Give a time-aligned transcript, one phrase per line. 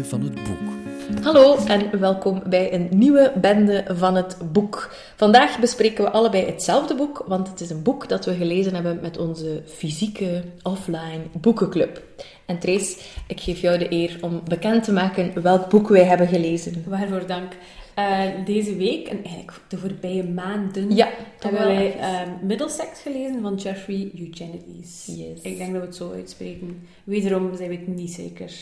[0.00, 1.24] Bende van het Boek.
[1.24, 4.94] Hallo en welkom bij een nieuwe bende van het boek.
[5.16, 8.98] Vandaag bespreken we allebei hetzelfde boek, want het is een boek dat we gelezen hebben
[9.02, 12.02] met onze fysieke offline boekenclub.
[12.46, 16.28] En Trace, ik geef jou de eer om bekend te maken welk boek wij hebben
[16.28, 16.84] gelezen.
[16.86, 17.52] Waarvoor dank.
[17.98, 23.54] Uh, deze week, en eigenlijk de voorbije maanden, Ja, hebben wij uh, Middlesex gelezen van
[23.54, 25.04] Jeffrey Eugenides.
[25.06, 25.40] Yes.
[25.42, 26.88] Ik denk dat we het zo uitspreken.
[27.04, 28.52] Wederom zijn we het niet zeker.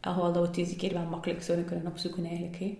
[0.00, 2.56] Alhoewel dat we het deze keer wel makkelijk zouden kunnen opzoeken eigenlijk.
[2.58, 2.78] Hè.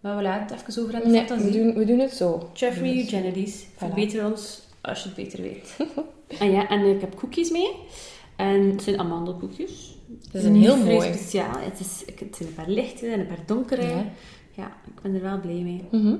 [0.00, 1.52] Maar we laten het even over aan de Nee, fantasie.
[1.52, 2.50] we doen, we doen het zo.
[2.54, 3.76] Jeffrey Dus, Eugenides, Voilà.
[3.76, 5.76] verbeter ons als je het beter weet.
[6.40, 7.70] en ja, en ik heb koekjes mee.
[8.36, 9.96] En het zijn amandelkoekjes.
[10.24, 11.12] Het is een heel mooi.
[11.14, 11.58] speciaal.
[11.58, 13.82] Het, is, het zijn een paar lichte en een paar donkere.
[13.86, 14.04] Ja.
[14.56, 14.66] Ja.
[14.94, 15.84] ik ben er wel blij mee.
[15.90, 16.16] Mhm.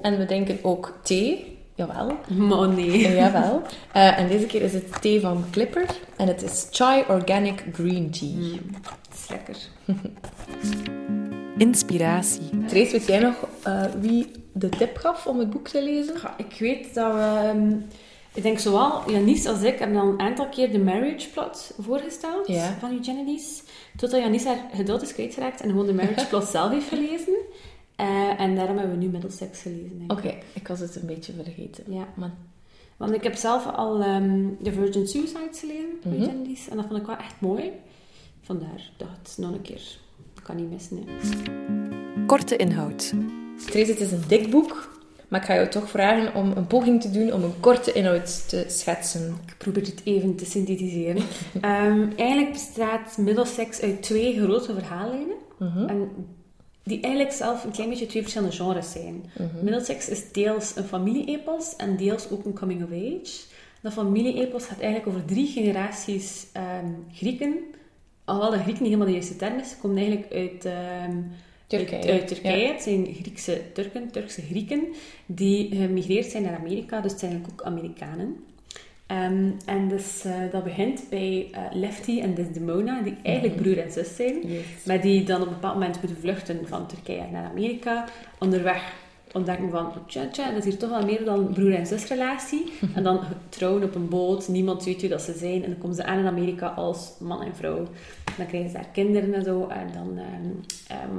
[0.00, 1.58] En we denken ook thee.
[1.74, 2.16] Jawel.
[2.36, 3.14] Maar nee.
[3.14, 3.62] Jawel.
[3.92, 5.86] Eh, en deze keer is het thee van Clipper.
[6.16, 8.28] En het is Chai Organic Green Tea.
[8.28, 8.52] Mm,
[9.08, 9.56] het is lekker.
[11.58, 12.50] Inspiratie.
[12.66, 16.14] Trace, weet jij nog eh, wie de tip gaf om het boek te lezen?
[16.22, 17.20] Ja, ik weet dat we...
[17.20, 17.72] ehm,
[18.34, 22.46] ik denk zowel Janice als ik hebben al een aantal keer de Marriage Plot voorgesteld
[22.46, 22.76] Ja.
[22.80, 23.62] van Eugenides.
[23.96, 27.36] Totdat Janice haar geduld is kwijtgeraakt en gewoon de Marriage Plot zelf heeft gelezen.
[28.02, 29.98] Eh, en daarom hebben we nu Middlesex gelezen.
[29.98, 30.18] Denk ik.
[30.18, 31.84] Oké, ik was het een beetje vergeten.
[31.92, 32.06] Ja.
[32.16, 32.30] Maar
[32.96, 36.14] Want ik heb zelf al ehm The Virgin Suicides gelezen Mhm.
[36.14, 36.68] Eugenides.
[36.68, 37.70] En dat vond ik wel echt mooi.
[38.42, 39.98] Vandaar dat nog een keer...
[40.36, 40.98] Ik kan niet missen.
[41.06, 42.26] Hè.
[42.26, 43.12] Korte inhoud.
[43.66, 44.90] Trace, het is een dik boek.
[45.28, 48.48] Maar ik ga jou toch vragen om een poging te doen om een korte inhoud
[48.48, 49.36] te schetsen.
[49.46, 51.22] Ik probeer het even te synthetiseren.
[51.60, 55.36] Ehm, eigenlijk bestaat Middlesex uit twee grote verhaallijnen.
[55.58, 55.88] Mhm.
[55.88, 56.10] En
[56.82, 59.30] die eigenlijk zelf een klein beetje twee verschillende genres zijn.
[59.38, 59.64] Mhm.
[59.64, 63.40] Middlesex is deels een familie-epos en deels ook een coming-of-age.
[63.80, 67.58] Dat familie-epos gaat eigenlijk over drie generaties ehm, Grieken.
[68.24, 71.16] Alhoewel dat Grieken niet helemaal de juiste term is, ze komen eigenlijk uit, ehm,
[71.66, 72.02] Turkije.
[72.02, 72.62] uit, uit Turkije.
[72.62, 72.72] Ja.
[72.72, 74.86] Het zijn Griekse Turken, Turkse Grieken,
[75.26, 78.44] die gemigreerd zijn naar Amerika, dus het zijn eigenlijk ook Amerikanen.
[79.12, 83.92] Ehm, en dus, eh, dat begint bij eh, Lefty en Desdemona, die eigenlijk broer en
[83.92, 84.48] zus zijn.
[84.48, 84.84] Yes.
[84.86, 88.04] Maar die dan op een bepaald moment moeten vluchten van Turkije naar Amerika.
[88.38, 88.92] Onderweg
[89.32, 92.72] ontdekken van, tja, tja, dat is hier toch wel meer dan broer- en zusrelatie.
[92.94, 95.62] En dan trouwen op een boot, niemand weet wie dat ze zijn.
[95.62, 97.86] En dan komen ze aan in Amerika als man en vrouw.
[98.36, 99.66] Dan krijgen ze daar kinderen en zo.
[99.68, 100.18] En dan
[100.88, 101.16] ehm,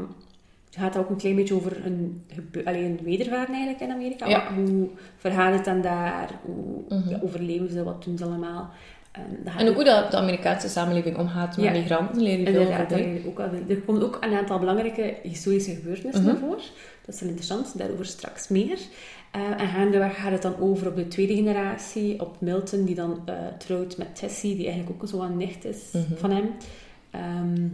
[0.74, 3.92] ehm, gaat het ook een klein beetje over een, gebe- allee, een wedervaren eigenlijk in
[3.92, 4.28] Amerika.
[4.28, 4.54] Ja.
[4.56, 6.30] Hoe vergaat het dan daar?
[6.46, 7.10] Hoe Mhm.
[7.10, 7.84] ja, overleven ze?
[7.84, 8.70] Wat doen ze allemaal?
[9.12, 11.72] En, dat gaat En ook hoe dat de Amerikaanse samenleving omgaat met Ja.
[11.72, 13.22] migranten, leer je veel over.
[13.28, 16.62] ook al, er komen ook een aantal belangrijke historische gebeurtenissen naar voren.
[17.06, 18.80] Dat is wel interessant, daarover straks meer.
[19.32, 23.22] Eh, en gaandeweg gaat het dan over op de tweede generatie, op Milton, die dan
[23.26, 26.16] eh, trouwt met Tessie, die eigenlijk ook zo een nicht is Mhm.
[26.16, 26.50] van hem.
[27.12, 27.68] Ehm,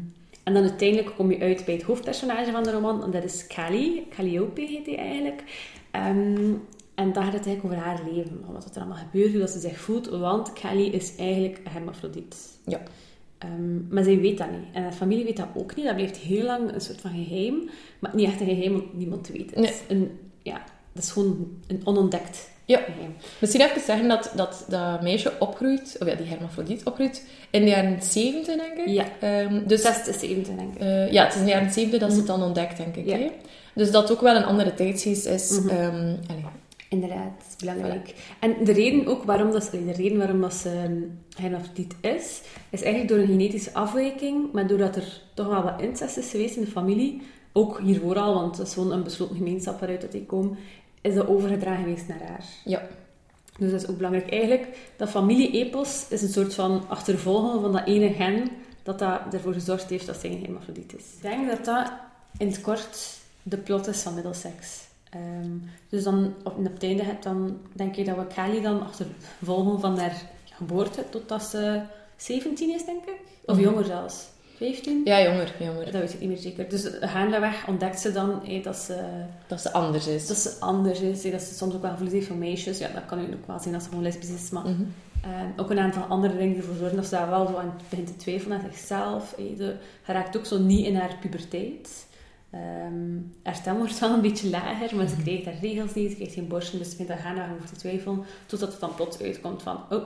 [0.50, 3.48] en dan uiteindelijk kom je uit bij het hoofdpersonage van de roman, en dat is
[3.48, 4.08] Callie.
[4.16, 5.44] Calliope heet die eigenlijk.
[5.92, 6.54] Ehm,
[6.96, 9.60] en daar gaat het eigenlijk over haar leven, wat er allemaal gebeurt, hoe dat ze
[9.60, 12.60] zich voelt, want Callie is eigenlijk een hermafrodiet.
[12.66, 12.82] Ja.
[13.38, 14.66] Ehm, maar zij weet dat niet.
[14.74, 15.86] En haar familie weet dat ook niet.
[15.86, 17.70] Dat blijft heel lang een soort van geheim.
[18.00, 19.60] Maar niet echt een geheim, want niemand weet het.
[19.60, 19.74] Nee.
[19.88, 20.12] Een,
[20.42, 22.80] ja, dat is gewoon een onontdekt Ja.
[23.40, 27.70] Misschien even zeggen dat, dat dat meisje opgroeit, of ja, die hermafrodiet opgroeit, in de
[27.70, 28.88] jaren 70, denk ik.
[28.88, 29.06] Ja.
[29.20, 30.82] Ehm, dus, 60, 70 denk ik.
[30.82, 33.06] eh, ja, het is in de jaren 70 dat ze het dan ontdekt, denk ik.
[33.06, 33.18] Ja.
[33.18, 33.32] Hè?
[33.76, 35.60] Dus dat ook wel een andere tijdsgeest is.
[35.60, 35.70] Mhm.
[35.70, 36.46] ehm, allee.
[36.90, 38.14] Inderdaad, belangrijk.
[38.40, 42.82] En de reden ook waarom dat, de reden waarom dat ze um, hermafrodiet is, is
[42.82, 46.62] eigenlijk door een genetische afwijking, maar doordat er toch wel wat incest is geweest in
[46.64, 47.22] de familie,
[47.54, 50.58] ook hiervoor al, want het is gewoon een besloten gemeenschap waaruit dat ik kom,
[51.02, 52.44] is dat overgedragen geweest naar haar.
[52.66, 52.82] Ja.
[53.58, 54.30] Dus dat is ook belangrijk.
[54.32, 54.68] Eigenlijk,
[54.98, 58.50] dat familie-epos is een soort van achtervolgen van dat ene gen
[58.84, 61.04] dat, dat ervoor gezorgd heeft dat zij een hermafrodiet is.
[61.16, 61.92] Ik denk dat dat
[62.38, 64.88] in het kort de plot is van Middlesex.
[65.10, 65.52] Ehm,
[65.90, 69.80] dus dan op, op het einde heb, dan denk ik dat we Callie dan achtervolgen
[69.80, 71.82] van haar geboorte totdat ze
[72.18, 73.20] 17 is, denk ik.
[73.46, 73.64] Of Mhm.
[73.64, 74.28] jonger zelfs.
[74.60, 75.02] 15?
[75.04, 75.84] ja, jonger, jonger.
[75.92, 76.70] Dat weet ik niet meer zeker.
[76.70, 79.02] Dus gaandeweg ontdekt ze dan hé, dat ze
[79.48, 80.28] Dat ze anders is.
[80.28, 82.78] dat ze anders is, hè, dat ze soms ook wel heeft voor meisjes.
[82.78, 84.50] Ja, dat kan u ook wel zien als ze gewoon lesbisch is.
[84.50, 84.82] Maar Mhm.
[85.24, 88.08] eh, ook een aantal andere dingen ervoor zorgen dat ze daar wel zo aan begint
[88.08, 89.36] te twijfelen aan zichzelf.
[89.58, 89.76] Ze
[90.06, 92.08] raakt ook zo niet in haar puberteit.
[92.52, 96.16] Ehm haar stem wordt wel een beetje lager, maar ze krijgt haar regels niet, ze
[96.16, 98.24] krijgt geen borsten, dus ze begint daar gaan over te twijfelen.
[98.46, 100.04] Totdat het dan plots uitkomt van, oh,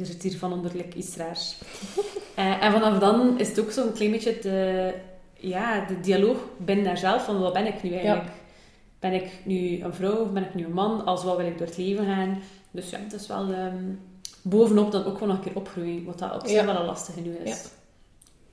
[0.00, 1.54] er zit hier van onderlijk iets raars.
[2.36, 4.92] Eh, en vanaf dan is het ook zo'n klein beetje de,
[5.34, 8.28] ja, de dialoog binnen haarzelf van, wat ben ik nu eigenlijk?
[8.98, 11.04] Ben ik nu een vrouw of ben ik nu een man?
[11.04, 12.38] Als wat wil ik door het leven gaan?
[12.70, 13.84] Dus ja, het is wel ehm,
[14.42, 16.64] bovenop dan ook wel nog een keer opgroeien, wat dat op zich Ja.
[16.64, 17.50] wel een lastige nu is.
[17.50, 17.56] Ja.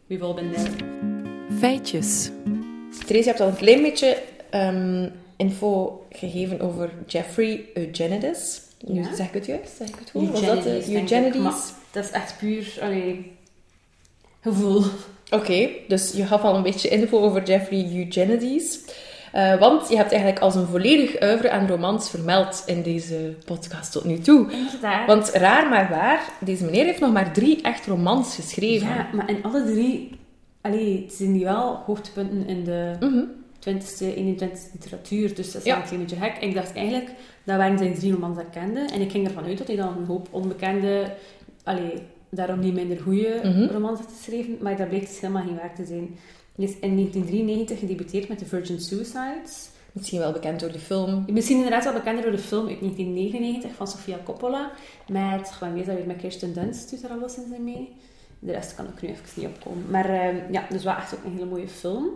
[0.07, 0.69] We've all been there.
[1.57, 2.29] Feitjes.
[3.05, 8.61] Therese, je hebt al een klein beetje ehm, info gegeven over Jeffrey Eugenides.
[8.85, 9.15] Ja.
[9.15, 9.75] zeg ik het juist?
[9.77, 10.30] Zeg ik het goed?
[10.31, 11.12] Was dat de Eugenides, ik.
[11.12, 11.41] Eugenides?
[11.41, 11.53] Maar
[11.91, 13.31] Dat is echt puur allee,
[14.41, 14.83] gevoel.
[15.31, 18.80] Oké, dus je gaf al een beetje info over Jeffrey Eugenides.
[19.31, 23.91] Eh, want je hebt eigenlijk al zijn volledig oeuvre aan romans vermeld in deze podcast
[23.91, 24.51] tot nu toe.
[24.51, 25.07] Inderdaad.
[25.07, 28.88] Want raar maar waar, deze meneer heeft nog maar drie echt romans geschreven.
[28.88, 30.18] Ja, maar in alle drie...
[30.62, 33.24] Allee, het zijn nu wel hoogtepunten in de Mhm.
[33.68, 35.36] 20e, 21e literatuur.
[35.36, 35.81] Dus dat is Ja.
[35.83, 36.38] wel een beetje gek.
[36.39, 37.10] Ik dacht eigenlijk,
[37.44, 38.80] dat waren zijn drie romans dat ik kende.
[38.80, 41.12] En ik ging ervan uit dat hij dan een hoop onbekende...
[41.63, 41.94] Allee,
[42.30, 43.65] daarom niet minder goede Mhm.
[43.65, 44.57] romans had geschreven.
[44.62, 46.18] Maar dat bleek dus helemaal geen waar te zijn.
[46.56, 49.69] Hij is in 1993 gedebuteerd met The Virgin Suicides.
[49.92, 51.25] Misschien wel bekend door de film.
[51.31, 54.71] Misschien inderdaad wel bekender door de film uit 1999 van Sofia Coppola.
[55.07, 57.89] Met, gewoon weet dat weer met Kirsten Dunst doet er al eens in mee.
[58.39, 59.83] De rest kan ik nu even niet opkomen.
[59.89, 62.07] Maar ehm, ja, dus wel echt ook een hele mooie film.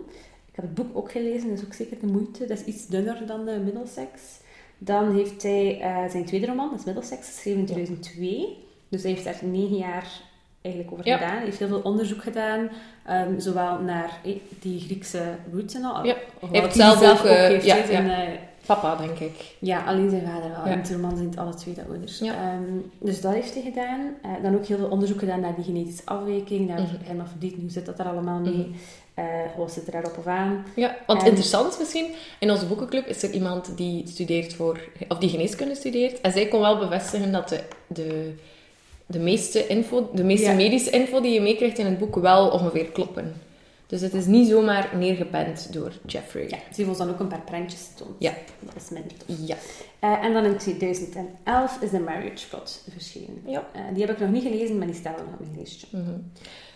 [0.58, 2.46] Ik heb het boek ook gelezen, dat is ook zeker de moeite.
[2.46, 4.40] Dat is iets dunner dan de Middlesex.
[4.78, 8.56] Dan heeft hij eh, zijn tweede roman, dat is Middlesex, geschreven in 2002.
[8.88, 10.22] Dus hij heeft daar negen jaar
[10.60, 11.36] eigenlijk over gedaan.
[11.36, 12.70] Hij heeft heel veel onderzoek gedaan,
[13.06, 15.22] ehm, zowel naar eh, die Griekse
[15.52, 16.04] roots en al.
[16.04, 16.16] Ja.
[16.50, 18.28] Hij heeft zelf ook, eh, heeft, zijn, eh,
[18.68, 19.32] Papa, denk ik.
[19.58, 20.64] ja, alleen zijn vader wel.
[20.66, 20.70] Ja.
[20.72, 22.18] En de roman zijn het alle twee de ouders.
[22.18, 22.34] Ja.
[22.34, 22.62] Ehm,
[22.98, 24.00] dus dat heeft hij gedaan.
[24.22, 26.94] Eh, dan ook heel veel onderzoek gedaan naar die genetische afwijking, naar Mhm.
[27.02, 28.70] hermafrodiet, hoe zit dat er allemaal mee?
[29.14, 29.24] Eh,
[29.56, 30.64] wat zit er daarop of aan?
[30.76, 32.06] Ja, want En- interessant misschien,
[32.40, 36.20] in onze boekenclub is er iemand die studeert voor, of die geneeskunde studeert.
[36.20, 38.34] En zij kon wel bevestigen dat de, de,
[39.06, 40.54] de meeste info, de meeste Ja.
[40.54, 43.34] medische info die je meekrijgt in het boek wel ongeveer kloppen.
[43.88, 46.42] Dus het is niet zomaar neergepend door Jeffrey.
[46.42, 48.16] Ja, ze heeft ons dan ook een paar prentjes getoond.
[48.18, 48.32] Ja.
[48.60, 49.36] Dat is minder tof.
[49.46, 49.56] Ja.
[49.98, 53.42] Eh, en dan in 2011 is The Marriage Plot verschenen.
[53.46, 53.66] Ja.
[53.72, 55.86] Eh, die heb ik nog niet gelezen, maar die staan nog op mijn lijstje.
[55.90, 56.10] Mhm.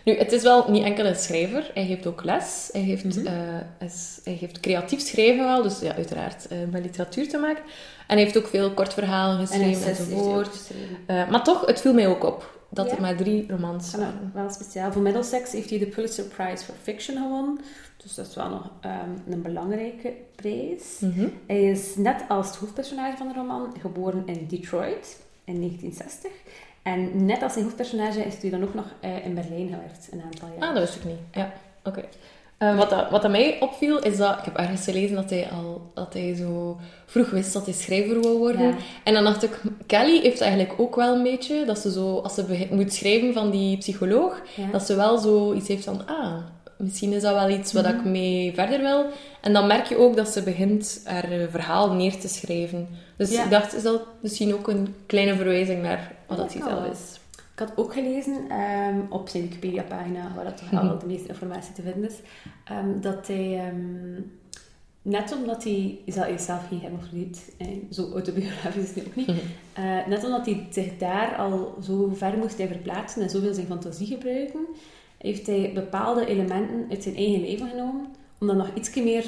[0.05, 1.71] Nu, het is wel niet enkel een schrijver.
[1.73, 2.69] Hij geeft ook les.
[2.71, 3.27] Hij heeft, Mhm.
[3.27, 7.63] eh, is- hij heeft creatief schrijven wel, dus ja, uiteraard met literatuur te maken.
[8.07, 10.69] En hij heeft ook veel kortverhalen En geschreven ook enzovoort.
[11.07, 12.95] maar toch, het viel mij ook op dat Ja.
[12.95, 14.31] er maar drie romans Ja, waren.
[14.33, 14.91] wel speciaal.
[14.91, 17.59] Voor Middlesex heeft hij de Pulitzer Prize for Fiction gewonnen.
[17.97, 20.99] Dus dat is wel nog ehm, een belangrijke prijs.
[20.99, 21.27] Mhm.
[21.47, 26.31] Hij is net als het hoofdpersonage van de roman geboren in Detroit in 1960.
[26.81, 30.21] En net als zijn hoofdpersonage is hij dan ook nog eh, in Berlijn gewerkt, een
[30.21, 30.67] aantal jaar.
[30.67, 31.17] Ah, dat wist ik niet.
[31.31, 31.53] Ja,
[31.83, 32.03] oké.
[32.69, 34.37] Eh, wat, dat, wat dat mij opviel, is dat...
[34.37, 35.91] Ik heb ergens gelezen dat hij al...
[35.93, 38.67] Dat hij zo vroeg wist dat hij schrijver wou worden.
[38.67, 38.73] Ja.
[39.03, 39.61] En dan dacht ik...
[39.87, 41.65] Kelly heeft eigenlijk ook wel een beetje...
[41.65, 42.17] Dat ze zo...
[42.17, 44.41] Als ze begint- moet schrijven van die psycholoog...
[44.55, 44.67] Ja.
[44.71, 46.01] Dat ze wel zoiets heeft van...
[46.07, 46.35] Ah,
[46.77, 47.95] misschien is dat wel iets wat Mhm.
[47.95, 49.05] ik mee verder wil.
[49.41, 52.87] En dan merk je ook dat ze begint haar eh, verhaal neer te schrijven.
[53.17, 53.43] Dus Ja.
[53.43, 56.91] ik dacht, is dat misschien ook een kleine verwijzing naar wat dat hij zelf wel.
[56.91, 56.99] is.
[57.53, 61.73] Ik had ook gelezen ehm, op zijn Wikipedia-pagina, waar dat toch wel de meeste informatie
[61.73, 62.19] te vinden is,
[62.63, 64.21] ehm, dat hij, ehm,
[65.01, 65.99] net omdat hij,
[66.37, 69.29] zelf geen hermafrodiet, eh, zo autobiografisch is hij ook niet,
[69.73, 73.67] eh, net omdat hij zich daar al zo ver moest hij verplaatsen en zoveel zijn
[73.67, 74.65] fantasie gebruiken,
[75.17, 78.05] heeft hij bepaalde elementen uit zijn eigen leven genomen,
[78.39, 79.25] om dan nog iets meer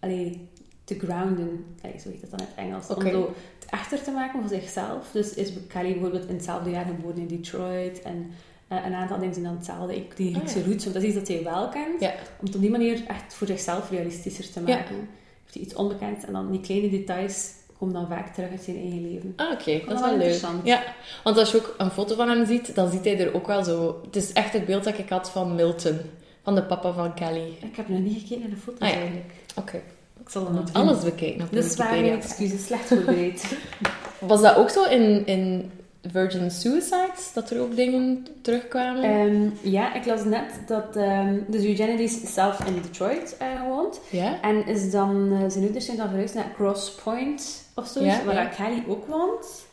[0.00, 0.48] allee,
[0.84, 3.34] te grounden, allee, zo heet dat dan in het Engels, om zo
[3.70, 5.10] echter te maken van zichzelf.
[5.12, 8.30] Dus is Kelly bijvoorbeeld in hetzelfde jaar geboren in Detroit en
[8.68, 9.96] eh, een aantal dingen zijn dan hetzelfde.
[9.96, 10.68] Ik, die Griekse Ah, ja.
[10.70, 12.00] roots, want dat is iets dat hij wel kent.
[12.00, 12.12] Ja.
[12.40, 14.76] Om het op die manier echt voor zichzelf realistischer te Ja.
[14.76, 14.96] maken.
[15.42, 18.76] Heeft hij iets onbekends en dan die kleine details komen dan vaak terug uit zijn
[18.76, 19.32] eigen leven.
[19.36, 19.80] Ah, oké.
[19.86, 20.40] Dat is wel leuk.
[20.64, 20.82] Ja,
[21.24, 23.64] want als je ook een foto van hem ziet, dan ziet hij er ook wel
[23.64, 24.00] zo...
[24.04, 25.98] Het is echt het beeld dat ik had van Milton.
[26.42, 27.52] Van de papa van Kelly.
[27.60, 28.94] Ik heb nog niet gekeken naar de foto's Ah, ja.
[28.94, 29.32] eigenlijk.
[29.56, 29.80] Oké.
[30.20, 30.64] Ik zal doen.
[30.72, 33.56] alles bekijken op de Dus waar mijn excuses slecht voorbereid.
[34.20, 35.70] Was dat ook zo in, in
[36.02, 37.32] Virgin Suicides?
[37.34, 39.02] Dat er ook dingen terugkwamen?
[39.02, 44.00] Ehm, ja, ik las net dat ehm dus Eugenides is zelf in Detroit eh, gewoond.
[44.10, 44.40] ja?
[44.40, 48.24] En is dan, eh, zijn ouders zijn dan verhuisd naar Cross Point of zo, Ja,
[48.24, 48.44] waar ja.
[48.44, 49.66] Kelly ook woont.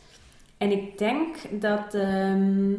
[0.58, 2.74] En ik denk dat ehm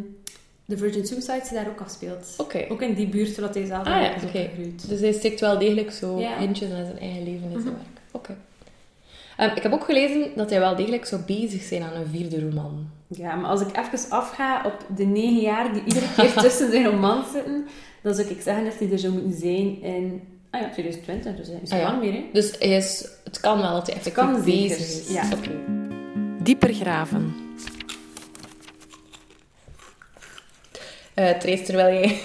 [0.67, 2.35] de Virgin Suicides daar ook afspeelt.
[2.39, 2.65] Oké.
[2.69, 4.89] Ook in die buurt waar hij zelf Ah, ja, is opgegroeid.
[4.89, 6.39] Dus hij stikt wel degelijk zo Ja.
[6.39, 7.73] hintjes aan zijn eigen leven in zijn Mhm.
[7.73, 8.01] werk.
[8.11, 8.37] Oké.
[9.37, 12.41] Ehm, ik heb ook gelezen dat hij wel degelijk zou bezig zijn aan een vierde
[12.41, 12.87] roman.
[13.07, 16.85] Ja, maar als ik even afga op de negen jaar die iedere keer tussen zijn
[16.87, 17.67] romans zitten,
[18.03, 20.21] dan zou ik zeggen dat hij er zou moeten zijn in...
[20.51, 21.85] Ah ja, 2020, dus hij is Ah ja.
[21.85, 22.25] lang meer, hè.
[22.33, 25.09] Dus hij is, het kan wel dat hij effectief kan bezig is.
[25.13, 25.23] ja.
[25.37, 25.51] Oké.
[26.43, 27.35] Dieper graven.
[31.39, 32.21] Trace, terwijl jij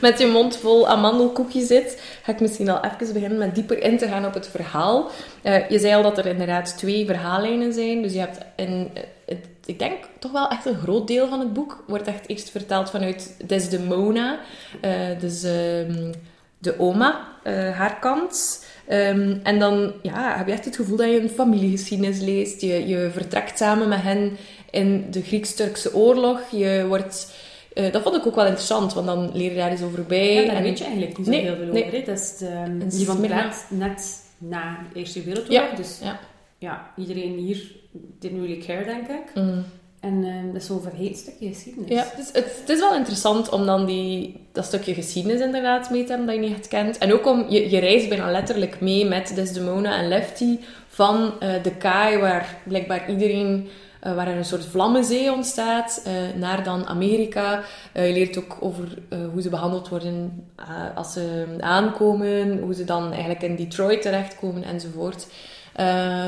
[0.00, 3.98] met je mond vol amandelkoekje zit, ga ik misschien al even beginnen met dieper in
[3.98, 5.10] te gaan op het verhaal.
[5.42, 8.02] Eh, je zei al dat er inderdaad twee verhaallijnen zijn.
[8.02, 11.40] Dus je hebt een, eh, het, ik denk toch wel echt een groot deel van
[11.40, 14.38] het boek wordt echt eerst verteld vanuit Desdemona.
[14.80, 16.12] Eh dus ehm,
[16.58, 17.28] de oma,
[17.74, 18.64] haar kant.
[18.86, 22.60] Ehm, en dan ja, heb je echt het gevoel dat je een familiegeschiedenis leest.
[22.60, 24.36] Je, je vertrekt samen met hen
[24.70, 26.40] in de Grieks-Turkse oorlog.
[26.50, 27.32] Je wordt...
[27.74, 30.34] eh, dat vond ik ook wel interessant, want dan leer je daar eens over bij.
[30.34, 31.84] Ja, daar En- weet je eigenlijk niet zo Nee, heel veel nee.
[31.84, 31.98] over.
[31.98, 32.04] hè.
[32.04, 35.70] Dat is de, die van plaats net na de Eerste Wereldoorlog.
[35.70, 36.18] Ja, Dus ja.
[36.58, 37.72] ja, iedereen hier
[38.18, 39.34] didn't really care, denk ik.
[39.34, 39.64] Mm.
[40.00, 41.88] En ehm, dat is zo'n vergeten stukje geschiedenis.
[41.90, 46.02] Ja, dus het, het is wel interessant om dan die, dat stukje geschiedenis inderdaad mee
[46.02, 46.98] te hebben dat je niet echt kent.
[46.98, 51.62] En ook om, je, je reist bijna letterlijk mee met Desdemona en Lefty van eh,
[51.62, 53.68] de kaai waar blijkbaar iedereen,
[54.02, 57.62] eh, waar er een soort vlammenzee ontstaat, eh, naar dan Amerika.
[57.92, 58.98] Eh, je leert ook over
[59.32, 60.46] hoe ze behandeld worden
[60.94, 65.26] als ze aankomen, hoe ze dan eigenlijk in Detroit terechtkomen enzovoort.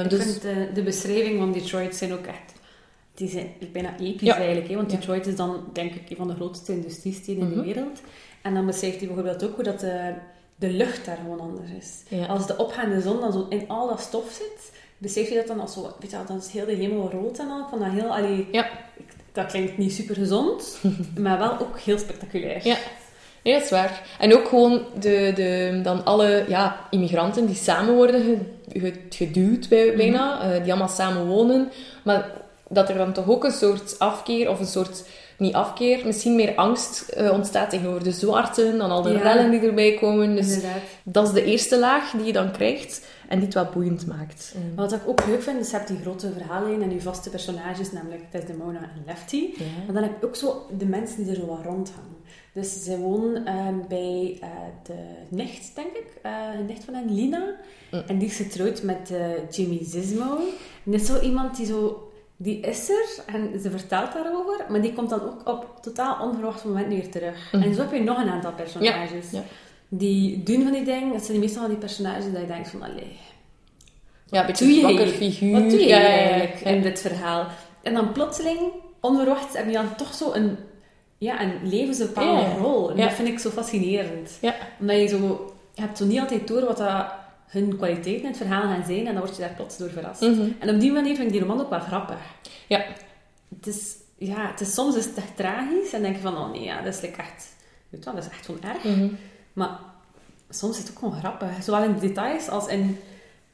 [0.04, 2.52] Ik dus, vind de, de beschrijving van Detroit zijn ook echt...
[3.14, 4.36] Die zijn bijna episch Ja.
[4.36, 4.68] eigenlijk.
[4.68, 4.74] Hè?
[4.76, 4.96] Want Ja.
[4.96, 7.58] Detroit is dan, denk ik, een van de grootste industriesteden in Mhm.
[7.58, 8.00] de wereld.
[8.42, 10.12] En dan beschrijft hij bijvoorbeeld ook hoe dat de,
[10.56, 12.02] de lucht daar gewoon anders is.
[12.08, 12.26] Ja.
[12.26, 14.72] Als de opgaande zon dan zo in al dat stof zit,
[15.04, 15.82] beschrijft hij dat dan als zo...
[16.00, 17.58] Weet je wel, dan is heel de hemel rood en al.
[17.60, 18.14] Ik vond dat heel...
[18.16, 18.66] Allee, Ja.
[19.32, 20.78] dat klinkt niet super gezond,
[21.20, 22.60] maar wel ook heel spectaculair.
[22.66, 22.76] Ja.
[23.42, 24.02] Dat is waar.
[24.18, 29.68] En ook gewoon de, de, dan alle ja, immigranten die samen worden ge- ge- geduwd
[29.68, 31.68] bij, bijna, eh, die allemaal samen wonen.
[32.04, 32.30] Maar
[32.68, 35.04] dat er dan toch ook een soort afkeer, of een soort,
[35.38, 39.18] niet afkeer, misschien meer angst eh, ontstaat tegenover de zwarten, dan al de Ja.
[39.20, 40.34] rellen die erbij komen.
[40.36, 40.80] Dus Inderdaad.
[41.02, 44.54] dat is de eerste laag die je dan krijgt en die het wel boeiend maakt.
[44.54, 47.30] Eh, Wat ik ook leuk vind, is je hebt die grote verhaallijn en die vaste
[47.30, 49.48] personages, namelijk Desdemona en Lefty.
[49.84, 52.12] Maar dan heb je ook zo de mensen die er zo wat rondhangen.
[52.52, 54.48] Dus ze wonen ehm, bij eh,
[54.82, 54.94] de
[55.28, 56.06] nicht, denk ik.
[56.22, 57.54] eh de nicht van hen, Lina.
[57.90, 58.02] Mm.
[58.06, 60.36] En die is getrouwd met eh, Jimmy Zismo.
[60.84, 62.08] En dat is zo iemand die zo...
[62.36, 66.64] Die is er en ze vertelt daarover, maar die komt dan ook op totaal onverwacht
[66.64, 67.52] moment weer terug.
[67.52, 67.62] Mhm.
[67.62, 69.30] En zo heb je nog een aantal personages.
[69.30, 69.42] ja.
[69.96, 71.14] Die doen van die dingen.
[71.14, 73.18] Het zijn meestal van die personages dat je denkt van, allee,
[74.30, 75.08] ja, een beetje hier?
[75.08, 75.52] figuur.
[75.52, 77.46] Wat doe je Ja, hier ja, ja, eigenlijk in dit verhaal?
[77.82, 78.58] En dan plotseling,
[79.00, 80.56] onverwachts, heb je dan toch zo een,
[81.18, 82.90] ja, een levensbepaalde rol.
[82.90, 84.38] En dat vind ik zo fascinerend.
[84.80, 85.48] Omdat je zo...
[85.74, 87.06] Je hebt zo niet altijd door wat dat
[87.46, 89.06] hun kwaliteiten in het verhaal gaan zijn.
[89.06, 90.20] En dan word je daar plots door verrast.
[90.20, 90.48] Mhm.
[90.58, 92.18] En op die manier vind ik die roman ook wel grappig.
[92.68, 92.84] Ja.
[93.56, 93.96] Het is...
[94.18, 95.92] Ja, het is soms is het echt tragisch.
[95.92, 97.46] En denk je van, oh nee, ja, dat is like echt...
[97.88, 98.84] Weet wel, dat is echt erg.
[98.84, 99.08] Mhm.
[99.54, 99.78] Maar
[100.50, 101.48] soms is het ook gewoon grappig.
[101.62, 102.98] Zowel in de details als in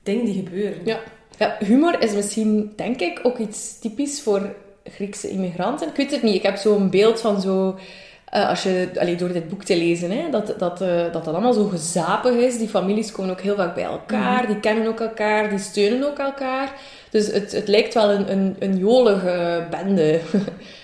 [0.02, 0.80] dingen die gebeuren.
[0.84, 0.98] Ja.
[1.38, 4.54] ja, humor is misschien, denk ik, ook iets typisch voor
[4.84, 5.88] Griekse immigranten.
[5.88, 6.34] Ik weet het niet.
[6.34, 7.78] Ik heb zo'n beeld van zo...
[8.24, 11.26] eh, als je allee, door dit boek te lezen, hè, dat, dat, eh, dat dat
[11.34, 12.58] allemaal zo gezapig is.
[12.58, 14.46] Die families komen ook heel vaak bij elkaar.
[14.46, 15.48] Die kennen ook elkaar.
[15.48, 16.72] Die steunen ook elkaar.
[17.10, 20.20] Dus het, het lijkt wel een, een, een jolige bende.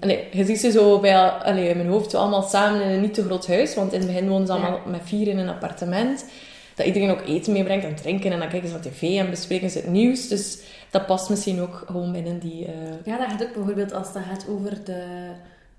[0.00, 3.00] Allee, je ziet ze zo bij, allee, in mijn hoofd zo allemaal samen in een
[3.00, 3.74] niet te groot huis.
[3.74, 6.24] Want in het begin wonen ze allemaal met vier in een appartement
[6.74, 8.32] dat iedereen ook eten meebrengt en drinken.
[8.32, 10.28] En dan kijken ze naar tv en bespreken ze het nieuws.
[10.28, 10.58] Dus
[10.90, 12.64] dat past misschien ook gewoon binnen die...
[12.64, 12.72] eh,
[13.04, 15.02] Ja, dat gaat ook bijvoorbeeld als het gaat over de...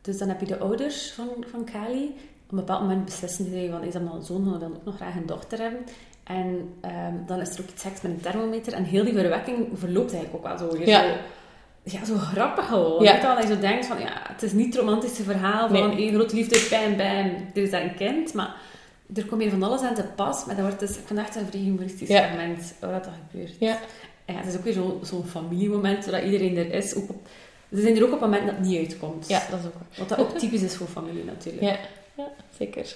[0.01, 2.03] Dus dan heb je de ouders van, van Kali.
[2.45, 4.95] Op een bepaald moment beslissen die van, is dat nou een zoon, dan ook nog
[4.95, 5.79] graag een dochter hebben.
[6.23, 8.73] En ehm, dan is er ook iets seks met een thermometer.
[8.73, 10.77] En heel die verwekking verloopt eigenlijk ook wel zo.
[10.85, 11.01] Ja.
[11.01, 11.07] Zo,
[11.91, 13.03] ja, zo grappig gewoon.
[13.03, 13.36] Ja.
[13.36, 15.98] Dat je zo denkt van, ja, het is niet het romantische verhaal van Nee.
[15.98, 18.34] één grote liefde, bam, bam, er is daar een kind.
[18.34, 18.55] Maar
[19.15, 20.46] er komt hier van alles aan te pas.
[20.46, 22.29] Maar dat wordt dus, ik vind het echt een vrij humoristisch Ja.
[22.29, 23.53] moment waar dat gebeurt.
[23.60, 23.77] ja.
[24.25, 26.96] En ja, het is ook weer zo- zo'n familiemoment, zodat iedereen er is.
[26.96, 27.27] Ook op,
[27.74, 29.27] ze zijn er ook op het moment dat het niet uitkomt.
[29.27, 29.74] ja, dat is ook.
[29.98, 31.63] Wat dat ook typisch is voor familie natuurlijk.
[31.63, 31.77] Ja,
[32.17, 32.27] ja
[32.58, 32.96] zeker.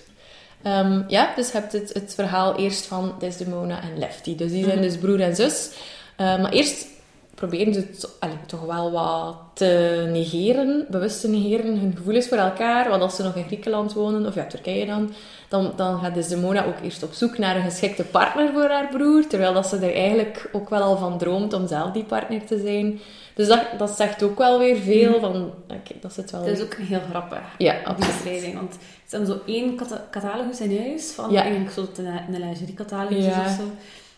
[0.62, 4.36] Ehm, ja, dus je hebt het, het verhaal eerst van Desdemona en Lefty.
[4.36, 4.88] Dus die zijn Mhm.
[4.88, 5.70] dus broer en zus.
[6.16, 6.88] Eh, maar eerst
[7.36, 12.38] proberen ze het allee, toch wel wat te negeren, bewust te negeren, hun gevoelens voor
[12.38, 12.90] elkaar.
[12.90, 15.14] Want als ze nog in Griekenland wonen, of ja, Turkije dan,
[15.48, 19.28] dan, dan gaat Desdemona ook eerst op zoek naar een geschikte partner voor haar broer.
[19.28, 22.60] Terwijl dat ze er eigenlijk ook wel al van droomt om zelf die partner te
[22.60, 23.00] zijn.
[23.36, 25.36] Dus dat, dat zegt ook wel weer veel van...
[25.68, 26.44] Oké, dat zit wel...
[26.44, 28.56] Het is ook heel grappig, Ja, die beschrijving.
[28.56, 28.74] Want
[29.06, 31.42] ze hebben zo één cata- catalogus in huis, van Ja.
[31.42, 33.42] eigenlijk zo een, een lingerie-catalogus Ja.
[33.42, 33.64] of zo.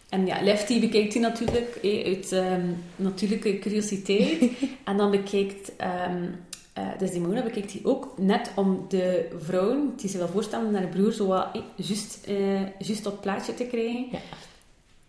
[0.10, 4.52] En ja, Lefty bekijkt die natuurlijk eh, uit ehm, natuurlijke curiositeit.
[4.84, 5.76] en dan bekijkt...
[5.76, 6.24] ehm
[6.76, 10.88] eh Desdemona bekijkt hij ook net om de vrouwen, die ze wil voorstellen naar de
[10.88, 14.08] broer, zo wat eh, juist, eh, juist op plaatje te krijgen.
[14.12, 14.20] Ja.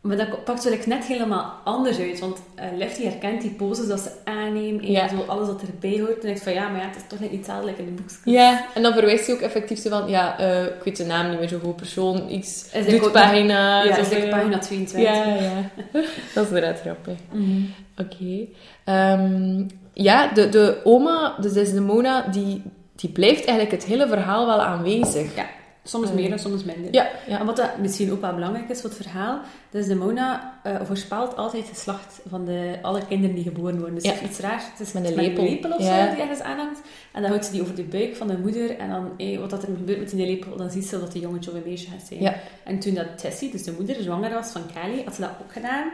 [0.06, 2.18] Maar dat pakt like net helemaal anders uit.
[2.18, 5.08] Want eh Lefty herkent die poses dat ze aanneemt en Ja.
[5.08, 6.14] zo alles wat erbij hoort.
[6.20, 7.92] En denkt van ja, maar ja, het is toch net niet hetzelfde like in de
[8.02, 8.18] boekjes.
[8.25, 11.30] Ja, en dan verwijst hij ook effectief zo van, ja, eh, ik weet de naam
[11.30, 13.82] niet meer zo goed, persoon X, Is doet pagina.
[13.82, 15.08] Ja, is van- pagina 22.
[15.10, 15.70] Ja, ja.
[16.34, 17.16] dat is inderdaad grappig.
[17.32, 17.60] Mhm.
[17.98, 18.46] Oké.
[18.84, 22.62] Ehm, ja, de, de oma, dus Desdemona, die,
[22.96, 25.34] die blijft eigenlijk het hele verhaal wel aanwezig.
[25.36, 25.46] Ja.
[25.87, 26.93] Soms meer en soms minder.
[26.95, 27.38] Ja, ja.
[27.40, 29.40] En wat dat misschien ook wel belangrijk is voor het verhaal,
[29.71, 33.95] dus de Mona uh, voorspelt altijd het geslacht van de, alle kinderen die geboren worden.
[33.95, 34.14] Dus Ja.
[34.25, 34.64] iets raars.
[34.71, 35.43] Het is Met een met lepel.
[35.45, 36.07] een lepel of Ja.
[36.09, 36.81] zo die ergens aanhangt.
[37.12, 38.76] En dan houdt ze die over de buik van de moeder.
[38.78, 41.23] En dan, eh, wat dat er gebeurt met die lepel, dan ziet ze dat die
[41.23, 42.21] jongetje of een meisje gaat zijn.
[42.21, 42.35] Ja.
[42.64, 45.52] En toen dat Tessie, dus de moeder, zwanger was van Kelly, had ze dat ook
[45.52, 45.90] gedaan.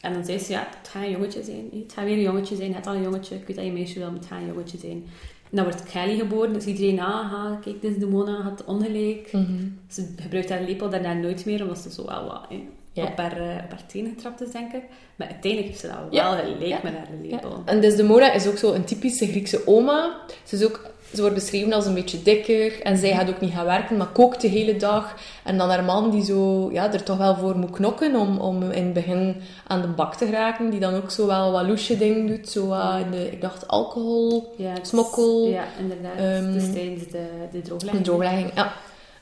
[0.00, 1.68] En dan zei ze, ja, het gaat een jongetje zijn.
[1.82, 2.74] Het gaat weer een jongetje zijn.
[2.74, 3.34] Het al een jongetje.
[3.34, 5.04] Ik weet dat je meisje wil, maar het gaat een jongetje zijn.
[5.50, 6.52] En dan wordt Kelly geboren.
[6.52, 9.32] Dus iedereen, ah, kijk, dit is de Mona, had ongelijk.
[9.32, 9.68] Mhm.
[9.88, 12.68] Ze gebruikt haar lepel daarna nooit meer, omdat ze zo wel wat hè,
[13.02, 13.04] Ja.
[13.04, 14.82] op, haar, eh, op haar tenen getrapt is, denk ik.
[15.16, 16.30] Maar uiteindelijk heeft ze dat Ja.
[16.36, 17.50] wel gelijk met haar lepel.
[17.50, 17.62] Ja.
[17.64, 20.16] En Desdemona is ook zo een typische Griekse oma.
[20.44, 22.82] Ze, is ook, ze wordt beschreven als een beetje dikker.
[22.82, 25.14] En zij gaat ook niet gaan werken, maar kookt de hele dag.
[25.44, 28.62] En dan haar man die zo, ja, er toch wel voor moet knokken om, om
[28.70, 29.36] in het begin
[29.66, 30.70] aan de bak te geraken.
[30.70, 32.48] Die dan ook zo wel wat loesje dingen doet.
[32.48, 35.46] Zo wat de, ik dacht alcohol, Ja, Smokkel.
[35.48, 36.16] Ja, inderdaad.
[36.18, 38.04] Ehm, dus tijdens de, de drooglegging.
[38.04, 38.50] drooglegging.
[38.54, 38.72] Ja.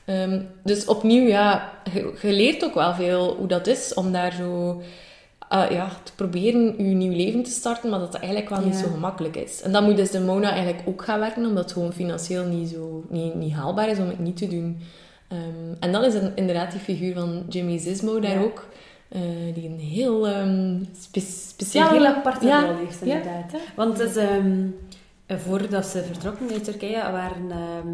[0.05, 4.33] Ehm, dus opnieuw, ja, je, je leert ook wel veel hoe dat is om daar
[4.33, 4.81] zo
[5.49, 8.75] eh, ja, te proberen je nieuw leven te starten, maar dat dat eigenlijk wel niet
[8.75, 9.61] zo gemakkelijk is.
[9.61, 12.69] En dan moet dus de Mona eigenlijk ook gaan werken, omdat het gewoon financieel niet,
[12.69, 14.79] zo, niet, niet haalbaar is om het niet te doen.
[15.27, 18.41] Ehm, en dan is er inderdaad die figuur van Jimmy Zismo daar Ja.
[18.41, 18.67] ook,
[19.09, 19.21] eh,
[19.53, 20.25] die een heel
[20.99, 21.87] spe- Ja, speciaal...
[21.87, 22.65] een heel aparte Ja.
[22.65, 23.51] rol heeft, inderdaad.
[23.75, 24.23] Want het is,
[25.27, 27.87] voordat ze vertrokken uit Turkije, waren, ehm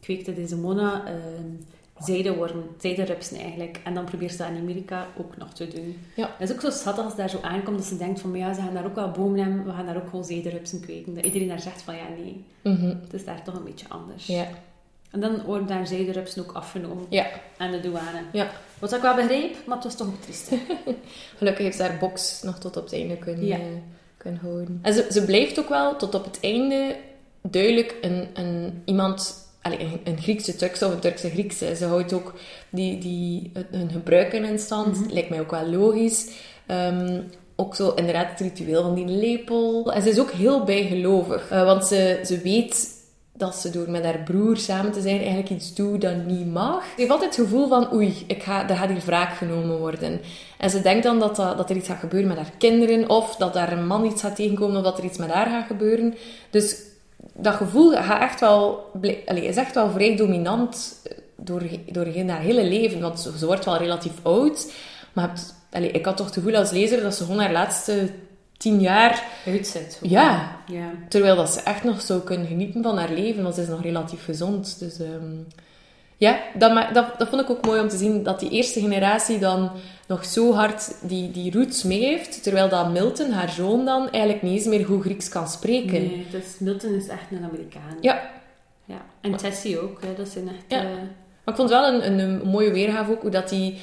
[0.00, 1.02] kweekte deze Mona
[1.38, 1.64] um,
[1.98, 3.80] zijdeworm, zijderupsen eigenlijk.
[3.84, 5.98] En dan probeert ze dat in Amerika ook nog te doen.
[6.16, 6.30] Ja.
[6.38, 8.54] Het is ook zo schattig als ze daar zo aankomt, dat ze denkt van, ja,
[8.54, 11.14] ze gaan daar ook wel bomen hebben, we gaan daar ook gewoon zijderupsen kweken.
[11.14, 14.26] Dat iedereen daar zegt van, ja, nee, Mhm, het is daar toch een beetje anders.
[14.26, 14.46] Ja,
[15.10, 17.26] En dan worden daar zijderupsen ook afgenomen ja,
[17.56, 18.20] aan de douane.
[18.32, 18.50] ja.
[18.78, 20.52] Wat ik wel begreep, maar het was toch ook triest.
[21.38, 23.58] Gelukkig heeft ze haar box nog tot op het einde kunnen, Ja.
[24.26, 24.78] Kunnen houden.
[24.82, 26.96] En ze, ze blijft ook wel tot op het einde
[27.42, 31.76] duidelijk een, een, iemand, allee, een, Griekse Turkse of een Turkse Griekse.
[31.76, 32.34] Ze houdt ook
[32.70, 35.12] die, die, hun gebruiken in stand.
[35.12, 36.30] Lijkt mij ook wel logisch.
[36.66, 37.20] Ehm,
[37.56, 39.92] ook zo inderdaad het ritueel van die lepel.
[39.92, 41.50] En ze is ook heel bijgelovig.
[41.50, 42.95] Eh, want ze, ze weet
[43.38, 46.84] dat ze door met haar broer samen te zijn eigenlijk iets doet dat niet mag.
[46.84, 50.20] Ze heeft altijd het gevoel van, oei, ik ga, er gaat hier wraak genomen worden.
[50.58, 53.52] En ze denkt dan dat, dat, er iets gaat gebeuren met haar kinderen, of dat
[53.52, 56.14] daar een man iets gaat tegenkomen, of dat er iets met haar gaat gebeuren.
[56.50, 56.76] Dus
[57.32, 58.90] dat gevoel gaat echt wel,
[59.26, 63.00] allee, is echt wel vrij dominant eh, door, door haar hele leven.
[63.00, 64.72] Want ze, wordt wel relatief oud,
[65.12, 65.32] maar
[65.70, 68.08] allee, ik had toch het gevoel als lezer dat ze gewoon haar laatste
[68.56, 69.98] tien jaar Uitzet.
[70.02, 70.56] Ja.
[70.66, 70.90] Ja.
[71.08, 73.82] Terwijl dat ze echt nog zou kunnen genieten van haar leven, want ze is nog
[73.82, 74.78] relatief gezond.
[74.78, 75.34] Dus ehm,
[76.16, 79.38] ja, dat, dat, dat vond ik ook mooi om te zien, dat die eerste generatie
[79.38, 79.70] dan
[80.08, 84.42] nog zo hard die, die roots mee heeft, terwijl dat Milton, haar zoon dan, eigenlijk
[84.42, 85.92] niet eens meer goed Grieks kan spreken.
[85.92, 87.96] Nee, dus Milton is echt een Amerikaan.
[88.00, 88.30] Ja,
[88.84, 90.00] Ja, en Tessie ook.
[90.00, 90.14] Hè.
[90.16, 90.64] Dat zijn echt...
[90.68, 90.80] Ja.
[90.80, 90.90] eh,
[91.44, 93.78] maar ik vond wel een, een, een mooie weergave ook, hoe dat die...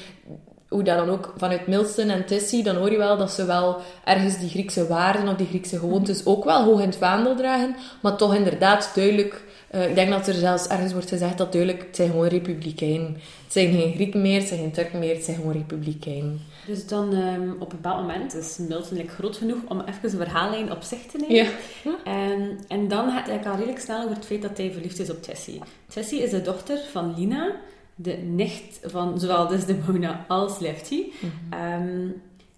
[0.74, 3.80] Hoe dat dan ook vanuit Milton en Tessie, dan hoor je wel dat ze wel
[4.04, 7.76] ergens die Griekse waarden of die Griekse gewoontes ook wel hoog in het vaandel dragen,
[8.02, 9.44] maar toch inderdaad duidelijk...
[9.70, 13.12] eh, ik denk dat er zelfs ergens wordt gezegd dat duidelijk, het zijn gewoon republikeinen.
[13.44, 16.40] Het zijn geen Grieken meer, het zijn geen Turken meer, het zijn gewoon republikeinen.
[16.66, 20.26] Dus dan ehm, op een bepaald moment is Milton like, groot genoeg om even een
[20.26, 21.34] verhaallijn op zich te nemen.
[21.34, 21.50] Ja.
[22.04, 25.10] En, en dan gaat hij al redelijk snel over het feit dat hij verliefd is
[25.10, 25.60] op Tessie.
[25.88, 27.52] Tessie is de dochter van Lina,
[27.94, 31.02] de nicht van zowel Desdemona als Lefty.
[31.50, 32.08] Ehm,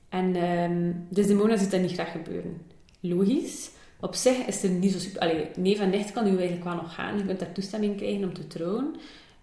[0.08, 2.60] en ehm Desdemona ziet dat niet graag gebeuren.
[3.00, 3.70] Logisch.
[4.00, 5.20] Op zich is er niet zo super...
[5.20, 7.18] Allee, neef en nicht kan nu eigenlijk wel nog gaan.
[7.18, 8.94] Je kunt daar toestemming krijgen om te trouwen.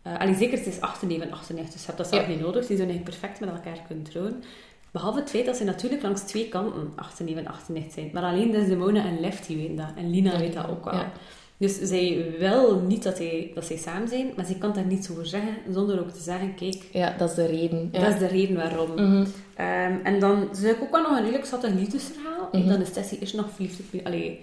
[0.02, 2.30] Eh allee, zeker, het is achterneef en achterneef, dus je hebt dat zelf Ja.
[2.30, 2.66] niet nodig.
[2.68, 4.44] Die zouden eigenlijk perfect met elkaar kunnen trouwen.
[4.92, 8.10] Behalve het feit dat ze natuurlijk langs twee kanten achterneef en achterneef zijn.
[8.14, 9.92] Maar alleen Desdemona en Lefty weten dat.
[9.96, 10.94] En Lina weet dat ook wel.
[10.94, 11.12] Ja.
[11.64, 15.12] Dus zij wil niet dat, hij, dat zij samen zijn, maar ze kan daar niets
[15.12, 17.90] over zeggen, zonder ook te zeggen, kijk, Ja, dat is de reden.
[17.92, 18.00] Ja.
[18.04, 18.94] dat is de reden waarom.
[18.94, 19.26] Mhm.
[19.56, 22.50] Ehm, en dan zou ik ook wel nog een redelijk schattig liefdesverhaal.
[22.52, 22.68] Mhm.
[22.68, 24.06] Dan is Tessie eerst nog verliefd op...
[24.06, 24.40] Allee,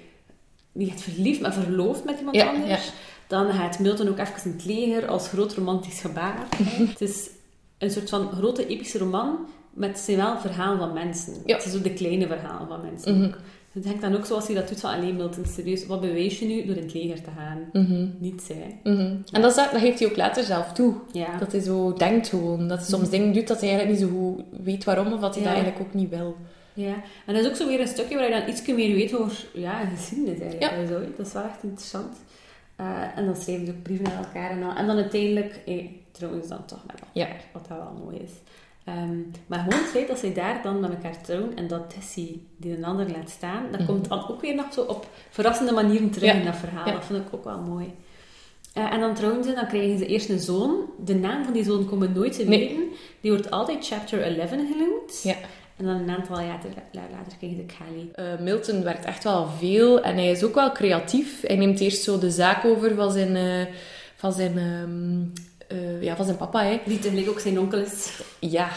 [0.72, 2.84] niet verliefd, maar verloofd met iemand Ja, anders.
[2.86, 2.92] ja.
[3.26, 6.46] Dan gaat Milton ook even in het leger als groot romantisch gebaar.
[6.88, 7.30] het is
[7.78, 9.38] een soort van grote epische roman,
[9.74, 11.34] met zijn wel verhalen van mensen.
[11.46, 11.56] Ja.
[11.56, 13.24] Het is zo de kleine verhalen van mensen Mhm.
[13.26, 13.38] ook.
[13.72, 16.46] Ik denk dan ook zoals hij dat doet van alleen Milton, serieus, wat bewijs je
[16.46, 17.68] nu door in het leger te gaan?
[17.72, 18.06] Mhm.
[18.18, 18.80] Niet zij.
[18.82, 19.16] Mhm.
[19.32, 20.94] En dat, is- dat geeft hij ook later zelf toe.
[21.12, 21.36] Ja.
[21.38, 22.68] Dat hij zo denkt gewoon.
[22.68, 25.34] Dat hij soms dingen doet dat hij eigenlijk niet zo goed weet waarom, of dat
[25.34, 25.48] hij Ja.
[25.48, 26.36] dat eigenlijk ook niet wil.
[26.74, 26.94] Ja,
[27.26, 29.44] en dat is ook zo weer een stukje waar je dan iets meer weet over
[29.54, 30.72] ja, geschiedenis eigenlijk.
[30.72, 30.86] Ja.
[30.86, 31.00] Zo.
[31.16, 32.16] Dat is wel echt interessant.
[32.76, 32.86] Eh,
[33.18, 34.74] en dan schrijven ze ook brieven naar elkaar en, al.
[34.76, 37.28] en dan uiteindelijk eh, trouwen ze dan toch met elkaar, Ja.
[37.52, 38.30] wat dat wel mooi is.
[38.84, 42.46] Ehm, maar gewoon het feit dat zij daar dan met elkaar trouwen en dat Tessie
[42.56, 43.88] die een ander laat staan, dat Mhm.
[43.88, 46.34] komt dan ook weer nog zo op verrassende manieren terug Ja.
[46.38, 46.86] in dat verhaal.
[46.86, 46.92] Ja.
[46.92, 47.94] Dat vond ik ook wel mooi.
[48.74, 50.76] Eh, en dan trouwen ze, dan krijgen ze eerst een zoon.
[51.04, 52.76] De naam van die zoon komen nooit te weten.
[52.76, 52.88] Nee.
[53.20, 55.20] Die wordt altijd Chapter 11 genoemd.
[55.22, 55.34] Ja.
[55.76, 58.10] En dan een aantal jaar later, later ze Callie.
[58.14, 61.40] Eh, Milton werkt echt wel veel en hij is ook wel creatief.
[61.46, 63.74] Hij neemt eerst zo de zaak over van zijn, eh,
[64.16, 65.20] van zijn, ehm,
[65.70, 66.64] eh, ja, van zijn papa.
[66.64, 66.80] Hè.
[66.84, 68.20] Die tegelijk ook zijn onkel is.
[68.38, 68.68] Ja,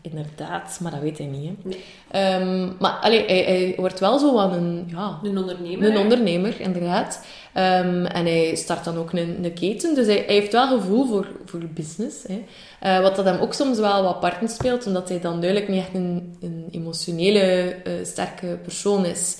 [0.00, 1.48] inderdaad, maar dat weet hij niet.
[1.48, 1.68] Hè.
[1.68, 1.84] Nee.
[2.10, 5.90] Ehm, maar allee, hij, hij wordt wel zo wat een, ja, Een ondernemer.
[5.90, 7.24] een ondernemer, inderdaad.
[7.52, 11.06] Ehm, en hij start dan ook een, een keten, dus hij, hij heeft wel gevoel
[11.06, 12.22] voor, voor business.
[12.22, 12.44] Hè.
[12.80, 15.80] Eh, wat dat hem ook soms wel wat parten speelt, omdat hij dan duidelijk niet
[15.80, 19.38] echt een, een emotionele, eh, sterke persoon is.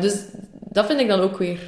[0.00, 1.58] Dus dat vind ik dan ook weer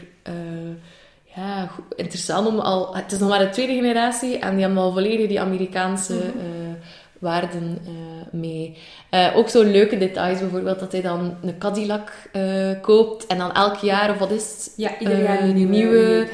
[1.37, 2.97] ja, goed- interessant om al...
[2.97, 6.73] Het is nog maar de tweede generatie en die hebben al volledig die Amerikaanse eh,
[7.19, 7.93] waarden eh,
[8.33, 8.79] mee.
[9.17, 13.53] Eh, ook zo leuke details, bijvoorbeeld dat hij dan een Cadillac eh, koopt en dan
[13.53, 14.73] elk jaar, of wat is het?
[14.77, 16.27] Ja, ieder jaar Eh, een nieuwe, nieuwe- nieuwe.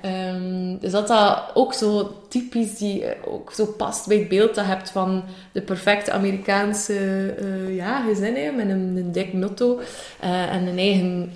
[0.00, 4.54] Ehm, dus dat dat ook zo typisch die, eh, ook zo past bij het beeld
[4.54, 6.94] dat je hebt van de perfecte Amerikaanse
[7.38, 9.80] eh, ja, gezin, hè, met een, een dik motto
[10.20, 11.30] eh, en een eigen,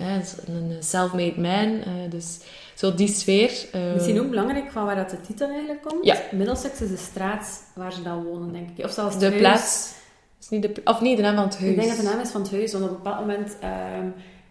[0.47, 1.81] een self-made man.
[1.81, 2.39] eh, dus
[2.75, 3.51] zo die sfeer.
[3.71, 6.05] eh, Misschien ook belangrijk van waar dat de titel eigenlijk komt.
[6.05, 6.15] Ja.
[6.31, 8.85] Middlesex is de straat waar ze dan wonen, denk ik.
[8.85, 9.99] Of zelfs de plaats.
[10.41, 11.69] Is niet de, of nee, de naam van het huis.
[11.69, 14.07] Ik denk dat de naam is van het huis, want op een bepaald moment ehm,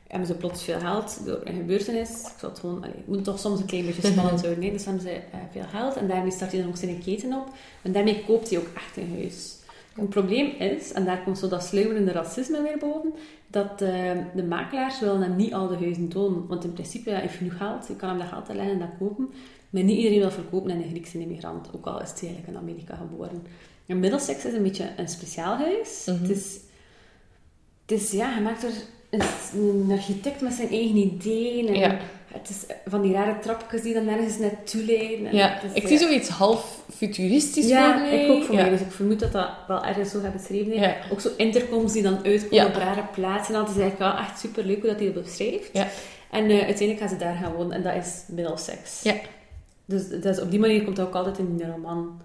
[0.06, 2.10] hebben ze plots veel geld door een gebeurtenis.
[2.10, 4.58] Ik zal het gewoon, allee, moet toch soms een klein beetje spannend houden.
[4.58, 4.72] Nee?
[4.72, 7.48] Dus hebben ze eh, veel geld en daarmee start hij dan ook zijn keten op.
[7.82, 9.58] En daarmee koopt hij ook echt een huis.
[9.94, 13.12] Het probleem is, en daar komt zo dat sluimerende racisme weer boven,
[13.46, 16.46] dat eh, de makelaars willen hem niet al de huizen tonen.
[16.46, 18.88] Want in principe, ja, heeft genoeg geld, je kan hem dat geld leggen en dat
[18.98, 19.30] kopen.
[19.70, 22.56] Maar niet iedereen wil verkopen aan een Griekse immigrant, ook al is hij eigenlijk in
[22.56, 23.42] Amerika geboren.
[23.90, 26.02] En Middlesex is een beetje een speciaal huis.
[26.06, 26.22] Mhm.
[26.22, 26.58] Het is
[27.86, 28.70] het is, ja, je maakt er
[29.10, 31.68] een, architect met zijn eigen ideeën.
[31.68, 31.98] En Ja.
[32.32, 35.26] Het is van die rare trapjes die dan nergens naartoe leiden.
[35.26, 35.88] En Ja, is, ik ja.
[35.88, 38.24] zie zoiets half futuristisch Ja, voor mij.
[38.24, 38.60] ik ook voor ja.
[38.60, 38.70] mij.
[38.70, 40.94] Dus ik vermoed dat dat wel ergens zo gaat beschreven.
[41.12, 43.54] Ook zo intercoms die dan uitkomen op rare plaatsen.
[43.54, 45.70] En dat is eigenlijk wel echt super leuk hoe dat hij dat beschrijft.
[46.30, 47.72] En eh, uiteindelijk gaan ze daar gaan wonen.
[47.72, 49.02] En dat is Middlesex.
[49.02, 49.14] Ja.
[49.84, 52.20] Dus dat is, op die manier komt dat ook altijd in die roman.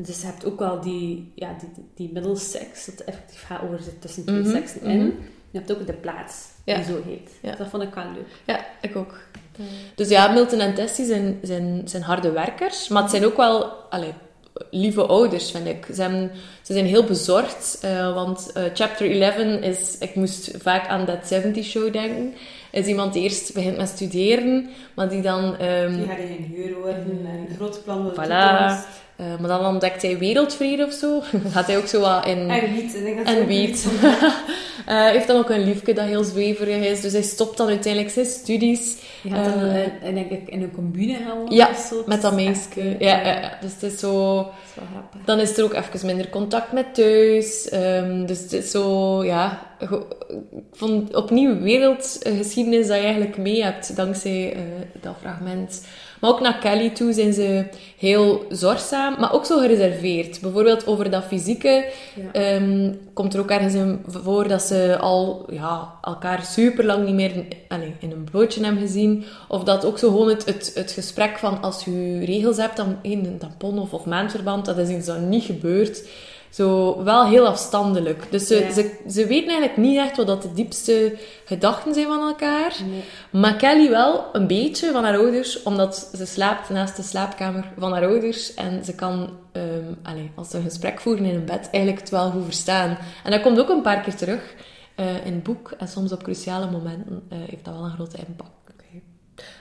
[0.00, 3.78] Dus je hebt ook wel die, ja, die, die, die Middlesex, dat effectief gaat over
[3.82, 4.98] zit tussen twee Mhm, seksen in.
[4.98, 5.10] mhm.
[5.50, 6.34] Je hebt ook de plaats
[6.64, 6.74] Ja.
[6.76, 7.30] die zo heet.
[7.42, 7.54] Ja.
[7.56, 8.26] Dat vond ik wel leuk.
[8.46, 9.14] Ja, ik ook.
[9.94, 13.64] Dus ja, Milton en Tessie zijn, zijn, zijn harde werkers, maar het zijn ook wel
[13.90, 14.12] allee,
[14.70, 15.86] lieve ouders, vind ik.
[15.94, 16.30] Ze, hebben,
[16.62, 19.98] ze zijn heel bezorgd, eh, want eh, chapter 11 is...
[19.98, 22.34] Ik moest vaak aan That 70 Show denken.
[22.72, 25.56] Is iemand die eerst begint met studeren, maar die dan...
[25.56, 29.06] ehm, Die gaat in huur worden en groot plan voor de Voilà.
[29.18, 31.20] Eh, maar dan ontdekt hij wereldvrede of zo.
[31.54, 32.50] Gaat hij ook zo wat in...
[32.50, 32.94] En wiet.
[32.94, 33.86] Ik denk dat En wiet.
[34.86, 37.68] Eh, Hij heeft dan ook een liefje dat heel zweverig is, dus hij stopt dan
[37.68, 38.96] uiteindelijk zijn studies.
[39.22, 41.54] Die gaat dan Eh, in, denk ik, in een combine gaan wonen.
[41.54, 42.02] Ja, of zo.
[42.06, 42.60] met dat meisje.
[42.74, 43.58] echt, Ja, eh, ja, ja.
[43.60, 44.36] dus het is zo...
[44.36, 45.20] Dat is wel grappig.
[45.24, 47.68] Dan is er ook even minder contact met thuis.
[47.68, 49.66] Ehm, dus het is zo, ja...
[49.78, 49.88] Ik
[50.72, 54.60] vond opnieuw wereldgeschiedenis dat je eigenlijk mee hebt, dankzij eh,
[55.00, 55.82] dat fragment.
[56.20, 57.64] Maar ook naar Kelly toe zijn ze
[57.98, 60.40] heel zorgzaam, maar ook zo gereserveerd.
[60.40, 62.32] Bijvoorbeeld over dat fysieke Ja.
[62.32, 67.14] ehm, komt er ook ergens in voor dat ze al ja, elkaar super lang niet
[67.14, 67.46] meer in,
[67.98, 69.24] in een bootje hebben gezien.
[69.48, 72.96] Of dat ook zo gewoon het, het, het gesprek van als je regels hebt, dan
[73.02, 76.02] in een tampon of, of maandverband, dat is iets dat niet gebeurt.
[76.50, 78.26] Zo wel heel afstandelijk.
[78.30, 78.72] Dus ze, Ja.
[78.72, 82.76] ze, ze weten eigenlijk niet echt wat dat de diepste gedachten zijn van elkaar.
[82.90, 83.02] Nee.
[83.30, 87.92] Maar Kelly wel een beetje van haar ouders, omdat ze slaapt naast de slaapkamer van
[87.92, 88.54] haar ouders.
[88.54, 89.64] En ze kan, ehm
[90.02, 92.98] allee, als ze een gesprek voeren in een bed, eigenlijk het wel goed verstaan.
[93.24, 94.54] En dat komt ook een paar keer terug
[94.94, 95.74] eh, in het boek.
[95.78, 98.56] En soms op cruciale momenten eh, heeft dat wel een grote impact.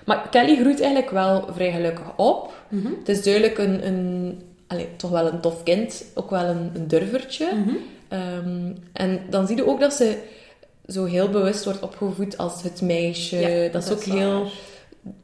[0.05, 2.53] Maar Kelly groeit eigenlijk wel vrij gelukkig op.
[2.69, 2.87] Mhm.
[2.99, 6.05] Het is duidelijk een, een allee, toch wel een tof kind.
[6.13, 7.53] Ook wel een, een durvertje.
[7.55, 7.75] Mhm.
[8.07, 10.17] Ehm, en dan zie je ook dat ze
[10.87, 13.37] zo heel bewust wordt opgevoed als het meisje.
[13.37, 14.41] Ja, dat is ook is heel...
[14.43, 14.51] waar.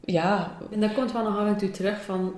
[0.04, 2.34] Ja, En dat komt wel nog af en toe terug van...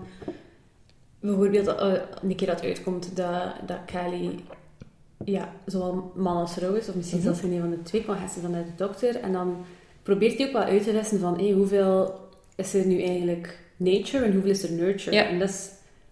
[1.20, 1.92] Bijvoorbeeld, eh,
[2.22, 4.38] een keer dat uitkomt dat, dat Kelly
[5.24, 7.26] ja, zowel man als vrouw is, of misschien Mhm.
[7.26, 9.20] zelfs geen een van de twee, maar gaat ze dan naar de dokter.
[9.20, 9.64] En dan
[10.02, 12.20] probeert hij ook wel uit te lessen van hey, hoeveel
[12.56, 15.16] is er nu eigenlijk nature en hoeveel is er nurture.
[15.16, 15.26] Ja.
[15.28, 15.68] En dat is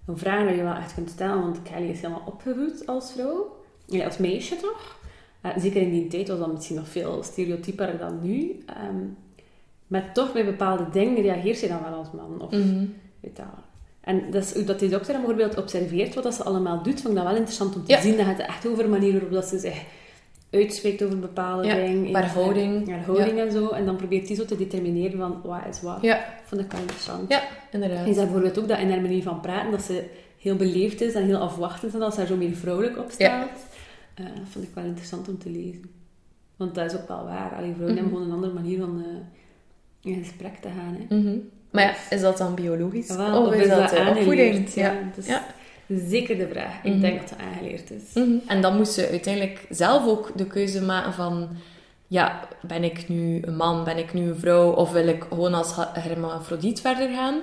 [0.06, 3.56] een vraag die je wel echt kunt stellen, want Kelly is helemaal opgevoed als vrouw.
[3.86, 4.96] Ja, als meisje toch?
[5.40, 8.62] Eh, zeker in die tijd was dat misschien nog veel stereotyper dan nu.
[8.66, 9.02] Ehm,
[9.86, 12.40] maar toch bij bepaalde dingen reageert ze dan wel als man.
[12.40, 12.84] Of, mhm.
[13.20, 13.46] weet dat.
[14.00, 17.08] En dat, is, dat die dokter dan bijvoorbeeld observeert wat dat ze allemaal doet, vond
[17.08, 18.00] ik dat wel interessant om te Ja.
[18.00, 18.16] zien.
[18.16, 19.84] Dat gaat echt over de manier waarop dat ze zich
[20.54, 22.12] uitspreekt over bepaalde Ja, dingen.
[22.14, 22.86] haar heeft, houding.
[22.88, 23.68] Ja, houding en zo.
[23.68, 25.98] En dan probeert hij zo te determineren van wat is wat.
[26.00, 27.30] Ja, Vond ik wel interessant.
[27.30, 28.04] ja, inderdaad.
[28.04, 30.04] zegt bijvoorbeeld ook dat in haar manier van praten, dat ze
[30.38, 33.48] heel beleefd is en heel afwachtend is, dat ze daar zo meer vrouwelijk op staat.
[34.14, 35.82] Eh, dat vond ik wel interessant om te lezen.
[36.56, 37.54] Want dat is ook wel waar.
[37.56, 37.94] Allee, vrouwen Mhm.
[37.94, 39.04] hebben gewoon een andere manier van
[40.02, 40.96] eh, in gesprek te gaan.
[41.08, 41.16] Hè.
[41.16, 41.36] Mhm.
[41.70, 43.16] Maar ja, is dat dan biologisch?
[43.16, 44.68] Wel, of is dat, eh, opvoeding?
[44.74, 44.98] Ja, Ja.
[45.08, 45.44] dat is Ja.
[45.88, 46.74] Zeker de vraag.
[46.82, 47.00] Ik Mhm.
[47.00, 48.02] denk dat het aangeleerd is.
[48.14, 48.36] Mhm.
[48.46, 51.48] En dan moest ze uiteindelijk zelf ook de keuze maken van...
[52.06, 55.54] Ja, ben ik nu een man, ben ik nu een vrouw, of wil ik gewoon
[55.54, 57.34] als hermafrodiet verder gaan?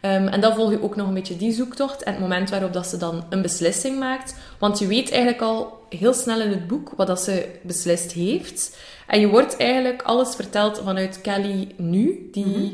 [0.00, 2.72] Ehm, en dan volg je ook nog een beetje die zoektocht en het moment waarop
[2.72, 4.34] dat ze dan een beslissing maakt.
[4.58, 8.78] Want je weet eigenlijk al heel snel in het boek wat dat ze beslist heeft.
[9.06, 12.46] En je wordt eigenlijk alles verteld vanuit Kelly nu, die...
[12.46, 12.66] Mhm.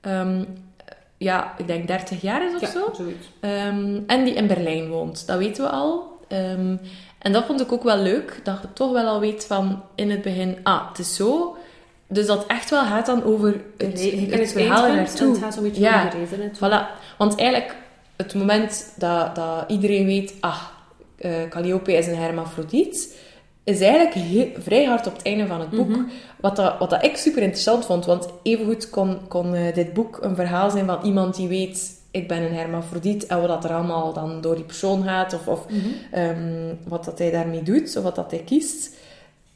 [0.00, 0.44] ehm,
[1.24, 2.92] ja, ik denk 30 jaar is of Ja, zo.
[3.40, 5.26] Ehm, en die in Berlijn woont.
[5.26, 6.18] Dat weten we al.
[6.28, 6.76] Ehm,
[7.18, 8.40] en dat vond ik ook wel leuk.
[8.42, 10.56] Dat je toch wel al weet van in het begin...
[10.62, 11.56] Ah, het is zo.
[12.08, 15.30] Dus dat echt wel gaat dan over het, het het verhaal en ernaartoe.
[15.30, 16.06] het gaat zo'n beetje Ja.
[16.06, 16.68] over de naartoe.
[16.68, 17.16] Voilà.
[17.18, 17.76] Want eigenlijk,
[18.16, 20.34] het moment dat, dat iedereen weet...
[20.40, 20.62] Ah,
[21.16, 23.16] eh, Calliope is een hermafrodiet...
[23.64, 25.88] Is eigenlijk heel- vrij hard op het einde van het boek.
[25.88, 26.00] Mhm.
[26.40, 28.04] Wat, dat, wat dat ik super interessant vond.
[28.04, 32.02] Want evengoed kon, kon eh, dit boek een verhaal zijn van iemand die weet...
[32.10, 33.26] Ik ben een hermafrodiet.
[33.26, 35.34] En wat dat er allemaal dan door die persoon gaat.
[35.34, 35.78] Of, of Mhm.
[36.10, 37.96] ehm, wat dat hij daarmee doet.
[37.96, 38.90] Of wat dat hij kiest.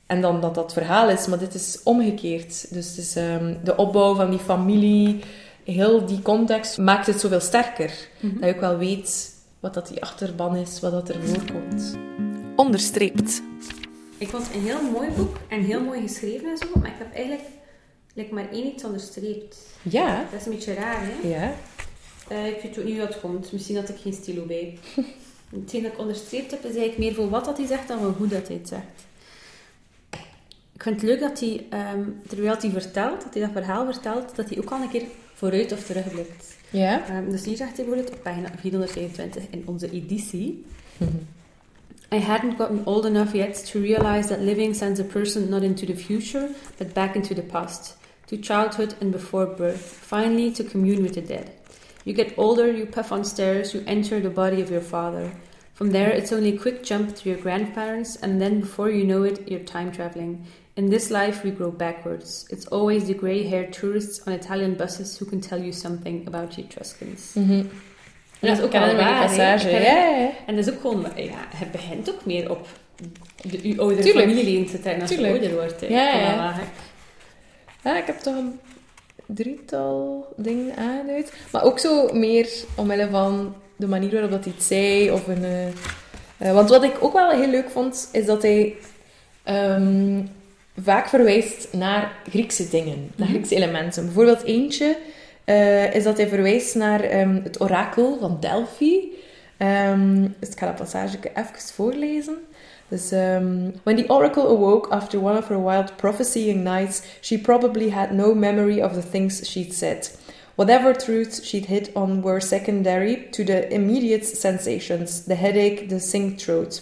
[0.07, 1.27] En dan dat dat verhaal is.
[1.27, 2.67] Maar dit is omgekeerd.
[2.75, 5.19] Dus het is, ehm, de opbouw van die familie...
[5.65, 7.93] Heel die context maakt het zoveel sterker.
[8.21, 8.35] Mhm.
[8.41, 10.81] Dat je ook wel weet wat dat die achterban is.
[10.81, 11.97] Wat dat er voorkomt.
[12.57, 13.43] Onderstreept.
[14.19, 16.99] Ik vond het een heel mooi boek en heel mooi geschreven en zo, maar ik
[16.99, 17.45] heb eigenlijk
[18.15, 19.57] like, maar één iets onderstreept.
[19.83, 20.27] Ja.
[20.31, 21.29] Dat is een beetje raar, hè?
[21.29, 21.55] Ja.
[22.29, 23.53] Eh, ik weet ook niet hoe dat komt.
[23.53, 24.79] Misschien had ik geen stilo bij.
[25.61, 28.11] Hetgeen dat ik onderstreept heb, is eigenlijk meer voor wat dat hij zegt dan voor
[28.11, 29.07] hoe dat hij het zegt.
[30.73, 34.37] Ik vind het leuk dat hij, ehm, terwijl hij vertelt, dat hij dat verhaal vertelt,
[34.37, 35.05] dat hij ook al een keer
[35.35, 36.57] vooruit of terugblikt.
[36.71, 37.09] Ja.
[37.09, 40.65] Ehm, dus hier zegt hij bijvoorbeeld op pagina 425 in onze editie.
[42.11, 45.85] I hadn't gotten old enough yet to realize that living sends a person not into
[45.85, 47.97] the future, but back into the past,
[48.29, 51.53] to childhood and before birth, finally to commune with the dead.
[52.05, 55.33] You get older, you puff on stairs, you enter the body of your father.
[55.75, 59.23] From there, it's only a quick jump to your grandparents, and then before you know
[59.25, 60.47] it, you're time traveling.
[60.77, 62.47] In this life, we grow backwards.
[62.51, 66.57] It's always the grey haired tourists on Italian buses who can tell you something about
[66.57, 67.35] the Etruscans.
[67.35, 67.69] Mhm.
[68.41, 69.71] En dat is ook wel die waar, passage.
[69.71, 70.31] Ja, ja.
[70.47, 72.67] En dat is ook gewoon, ja, het begint ook meer op
[73.43, 74.29] de, uw oudere Tuurlijk.
[74.29, 75.33] familieleden te trekken als Tuurlijk.
[75.35, 75.81] je ouder wordt.
[77.85, 78.61] Ja, ik heb toch een
[79.27, 81.33] drietal dingen aangeduid.
[81.53, 85.11] Maar ook zo meer omwille van de manier waarop dat hij het zei.
[85.11, 85.67] Of een, eh,
[86.39, 88.75] eh, want wat ik ook wel heel leuk vond, is dat hij
[89.45, 90.21] ehm,
[90.83, 93.11] vaak verwijst naar Griekse dingen.
[93.17, 93.37] Naar Mhm.
[93.37, 94.05] Griekse elementen.
[94.05, 94.97] Bijvoorbeeld eentje
[95.49, 99.13] eh, is dat hij verwijst naar ehm, het orakel van Delphi.
[99.57, 102.37] Ehm, dus ik ga dat passage even voorlezen.
[102.89, 107.91] Dus, um, when the oracle awoke after one of her wild prophesying nights, she probably
[107.91, 110.11] had no memory of the things she'd said.
[110.55, 116.39] Whatever truths she'd hit on were secondary to the immediate sensations the headache, the sink
[116.39, 116.81] throat.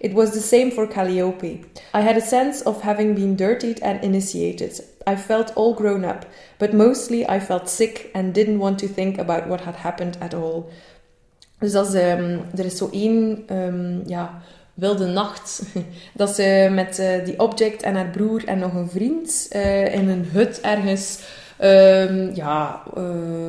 [0.00, 1.64] It was the same for Calliope.
[1.92, 4.80] I had a sense of having been dirtied and initiated.
[5.12, 6.26] I felt all grown up,
[6.58, 10.34] but mostly I felt sick and didn't want to think about what had happened at
[10.34, 10.68] all.
[11.58, 14.42] Dus dat is, ehm, er is zo één ehm, ja,
[14.74, 15.62] wilde nacht
[16.14, 20.08] dat ze met eh, die object en haar broer en nog een vriend eh, in
[20.08, 21.20] een hut ergens
[21.58, 22.82] ehm, ja,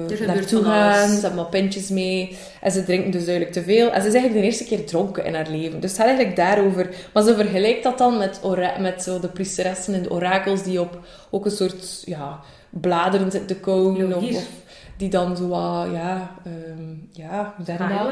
[0.08, 1.10] gebeurt naartoe gaan.
[1.10, 3.92] Ze hebben wat pintjes mee en ze drinken dus duidelijk te veel.
[3.92, 5.80] En ze is eigenlijk de eerste keer dronken in haar leven.
[5.80, 6.90] Dus het gaat eigenlijk daarover.
[7.14, 8.40] Maar ze vergelijkt dat dan met,
[8.80, 13.56] met zo de priesteressen en de orakels die op ook een soort ja, bladeren zitten
[13.56, 14.16] te komen.
[14.16, 14.24] Of,
[15.00, 17.56] die dan zo wat, ja, ehm, ja,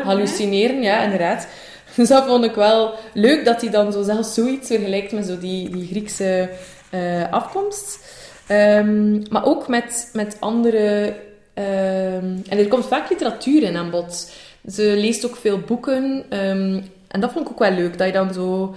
[0.03, 0.81] hallucineren.
[0.81, 1.47] Ja, inderdaad.
[1.95, 5.39] Dus dat vond ik wel leuk dat hij dan zo zelfs zoiets vergelijkt met zo
[5.39, 6.49] die, die Griekse
[6.89, 7.99] eh, afkomst.
[8.47, 11.15] Ehm, maar ook met, met andere...
[11.53, 14.31] ehm, en er komt vaak literatuur in aan bod.
[14.71, 16.25] Ze leest ook veel boeken.
[16.29, 18.75] ehm, en dat vond ik ook wel leuk, dat je dan zo...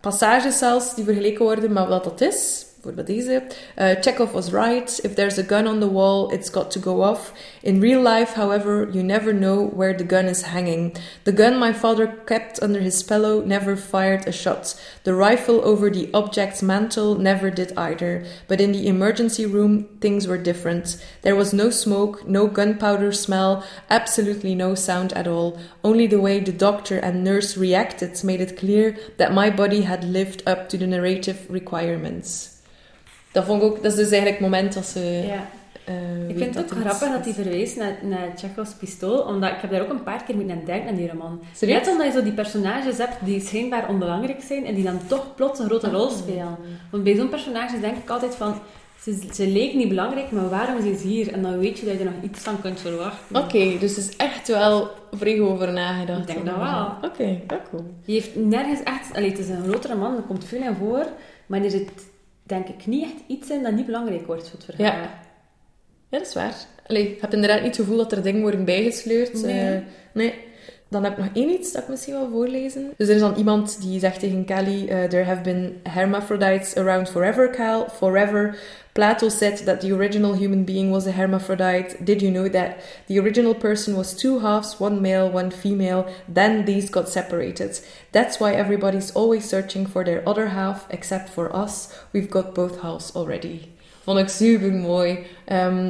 [0.00, 2.66] passages zelfs die vergeleken worden met wat dat is.
[2.82, 3.42] Bijvoorbeeld deze.
[3.78, 5.00] Uh, Chekhov was right.
[5.04, 7.32] If there's a gun on the wall, it's got to go off.
[7.62, 10.96] In real life, however, you never know where the gun is hanging.
[11.24, 14.80] The gun my father kept under his pillow never fired a shot.
[15.04, 18.24] The rifle over the object's mantle never did either.
[18.48, 20.96] But in the emergency room, things were different.
[21.20, 25.58] There was no smoke, no gunpowder smell, absolutely no sound at all.
[25.84, 30.02] Only the way the doctor and nurse reacted made it clear that my body had
[30.02, 32.59] lived up to the narrative requirements.
[33.32, 35.00] Dat vond ik ook, dat is dus eigenlijk het moment dat ze.
[35.26, 35.46] Ja.
[35.84, 39.56] eh, Ik vind het ook grappig dat hij verwees naar, naar Chekhovs pistool, omdat ik
[39.60, 41.40] heb daar ook een paar keer mee aan denken aan die roman.
[41.54, 41.78] Serieus?
[41.78, 45.34] Net omdat je zo die personages hebt die schijnbaar onbelangrijk zijn en die dan toch
[45.34, 46.16] plots een grote rol Ah.
[46.16, 46.56] spelen.
[46.90, 48.54] Want bij zo'n personage denk ik altijd van,
[49.02, 51.32] ze, ze leek niet belangrijk, maar waarom is ze hier?
[51.32, 53.36] En dan weet je dat je er nog iets van kunt verwachten.
[53.36, 56.20] Oké, dus er is echt wel vrij over nagedacht.
[56.20, 56.92] Ik denk dat wel.
[57.10, 57.84] Oké, ja, cool.
[58.04, 59.14] Je heeft nergens echt...
[59.16, 61.06] Allee, het is een grotere man, er komt veel in voor,
[61.46, 61.90] maar er zit
[62.50, 64.96] denk ik niet echt iets in dat niet belangrijk wordt voor het verhaal.
[64.96, 65.02] Ja.
[66.08, 66.54] Ja, dat is waar.
[66.86, 69.42] Allee, heb inderdaad niet het gevoel dat er dingen worden bijgesleurd.
[69.42, 69.74] Nee.
[69.74, 69.82] Eh,
[70.12, 70.34] nee.
[70.90, 72.92] Dan heb ik nog één iets dat ik misschien wil voorlezen.
[72.96, 74.88] Dus er is dan iemand die zegt tegen Kelly...
[74.88, 77.88] eh, There have been hermaphrodites around forever, Cal.
[77.88, 78.56] Forever.
[78.92, 81.96] Plato said that the original human being was a hermaphrodite.
[82.04, 82.70] Did you know that?
[83.06, 86.04] The original person was two halves, one male, one female.
[86.34, 87.80] Then these got separated.
[88.10, 91.88] That's why everybody's always searching for their other half, except for us.
[92.12, 93.69] We've got both halves already.
[94.10, 95.18] Vond ik super mooi.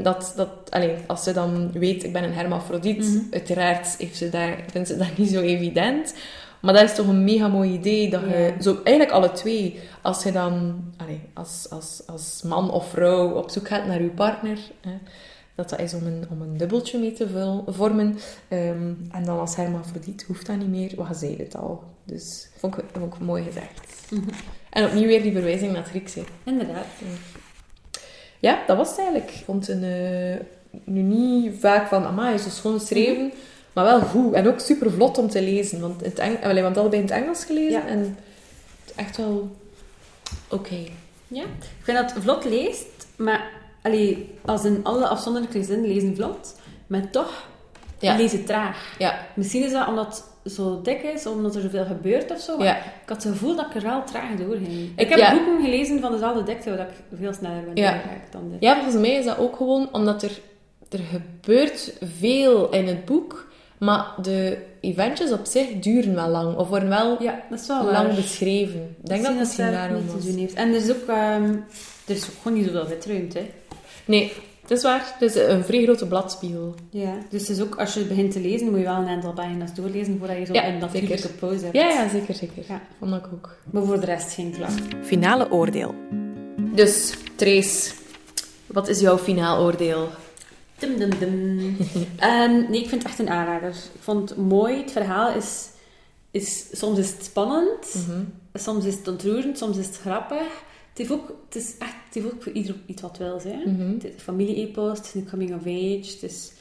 [0.02, 3.18] dat, dat, allee, als ze dan weet, ik ben een hermafrodiet, Mhm.
[3.30, 6.14] uiteraard heeft ze daar, vindt ze dat niet zo evident.
[6.60, 10.22] Maar dat is toch een mega mooi idee dat je, zo, eigenlijk alle twee, als
[10.22, 14.58] je dan allee, als, als, als man of vrouw op zoek gaat naar je partner,
[14.80, 14.92] hè,
[15.54, 18.18] dat dat is om een, om een dubbeltje mee te vul- vormen.
[18.48, 21.82] Ehm, en dan als hermafrodiet hoeft dat niet meer, wat zei het al.
[22.04, 24.10] Dus vond ik, vond ik mooi gezegd.
[24.10, 24.22] Mhm.
[24.70, 26.14] En opnieuw weer die verwijzing naar het Grieks.
[26.14, 26.22] hè.
[26.44, 26.86] Inderdaad.
[26.98, 27.06] Ja,
[28.66, 29.30] dat was het eigenlijk.
[29.30, 30.40] Ik vond het een, eh,
[30.84, 33.32] nu niet vaak van, amai, is zo schoon geschreven,
[33.72, 34.32] maar wel goed.
[34.34, 35.80] En ook super vlot om te lezen.
[35.80, 37.80] Want, het Eng allee, want allebei in het Engels gelezen.
[37.80, 37.86] Ja.
[37.86, 38.16] En
[38.96, 39.56] echt wel
[40.48, 40.76] oké.
[41.28, 43.50] Ja, ik vind dat vlot leest, maar
[43.82, 46.54] allee, als in alle afzonderlijke zinnen lezen vlot,
[46.86, 47.48] maar toch
[47.98, 48.16] Ja.
[48.16, 48.94] lezen het traag.
[48.98, 52.66] Ja, Misschien is dat omdat zo dik is, omdat er zoveel gebeurt of zo, maar
[52.66, 52.76] ja.
[52.76, 54.68] ik had het gevoel dat ik er wel traag doorging.
[54.68, 55.30] Ik, Ik- heb ja.
[55.34, 58.00] boeken gelezen van dezelfde dikte, dat ik veel sneller ben Ja.
[58.30, 58.60] dan dit.
[58.60, 60.38] ja, volgens mij is dat ook gewoon omdat er,
[60.88, 63.48] er gebeurt veel in het boek,
[63.78, 66.56] maar de eventjes op zich duren wel lang.
[66.56, 68.14] Of worden wel Ja, dat is wel lang waar.
[68.14, 68.96] beschreven.
[69.02, 70.54] Ik denk dat het misschien daar daarom te doen heeft.
[70.54, 71.52] En er is ook, ehm,
[72.06, 73.38] er is ook gewoon niet zoveel witruimte.
[73.38, 73.50] hè.
[74.04, 74.32] Nee,
[74.70, 75.14] het is waar.
[75.18, 76.74] Het is een vrij grote bladspiegel.
[76.90, 77.14] Ja.
[77.30, 79.74] Dus het is ook, als je begint te lezen, moet je wel een aantal pagina's
[79.74, 81.36] doorlezen voordat je zo Ja, een natuurlijke zeker.
[81.36, 81.76] pauze hebt.
[81.76, 82.62] Ja, ja, zeker, zeker.
[82.68, 82.80] Ja.
[82.98, 83.56] Vond ik ook.
[83.70, 84.80] Maar voor de rest geen klacht.
[85.02, 85.94] Finale oordeel.
[86.74, 87.92] Dus, Trace,
[88.66, 90.08] wat is jouw finaal oordeel?
[90.78, 91.76] Dum, dum, dum.
[92.18, 93.68] Ehm, nee, ik vind het echt een aanrader.
[93.68, 94.76] Ik vond het mooi.
[94.76, 95.68] Het verhaal is,
[96.30, 96.66] is...
[96.72, 97.94] Soms is het spannend.
[97.94, 98.20] Mhm.
[98.54, 99.58] Soms is het ontroerend.
[99.58, 100.62] Soms is het grappig.
[100.90, 103.62] Het heeft ook, het is echt, het heeft ook voor ieder iets wat wil zijn.
[103.74, 103.92] Mhm.
[103.92, 104.98] Het is een familie-epos.
[104.98, 106.10] Het is een coming of age.
[106.12, 106.52] Het is,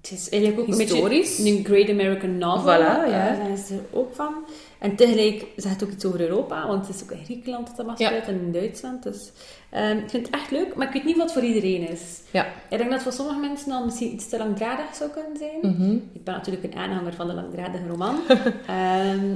[0.00, 1.38] het is eigenlijk ook Historisch.
[1.38, 2.62] een beetje een Great American Novel.
[2.74, 3.36] Voilà, ja.
[3.36, 4.34] Daar is er ook van.
[4.78, 6.66] En tegelijk zegt het ook iets over Europa.
[6.66, 8.08] Want het is ook in Griekenland dat dat Ja.
[8.08, 8.36] afspeelt.
[8.36, 9.02] En in Duitsland.
[9.02, 9.30] Dus
[9.70, 10.74] ehm, ik vind het echt leuk.
[10.74, 12.00] Maar ik weet niet wat voor iedereen is.
[12.30, 12.46] Ja.
[12.70, 15.74] Ik denk dat voor sommige mensen dan misschien iets te langdradig zou kunnen zijn.
[15.74, 15.92] Mhm.
[16.12, 18.16] Ik ben natuurlijk een aanhanger van de langdradige roman.
[18.66, 19.34] Ehm,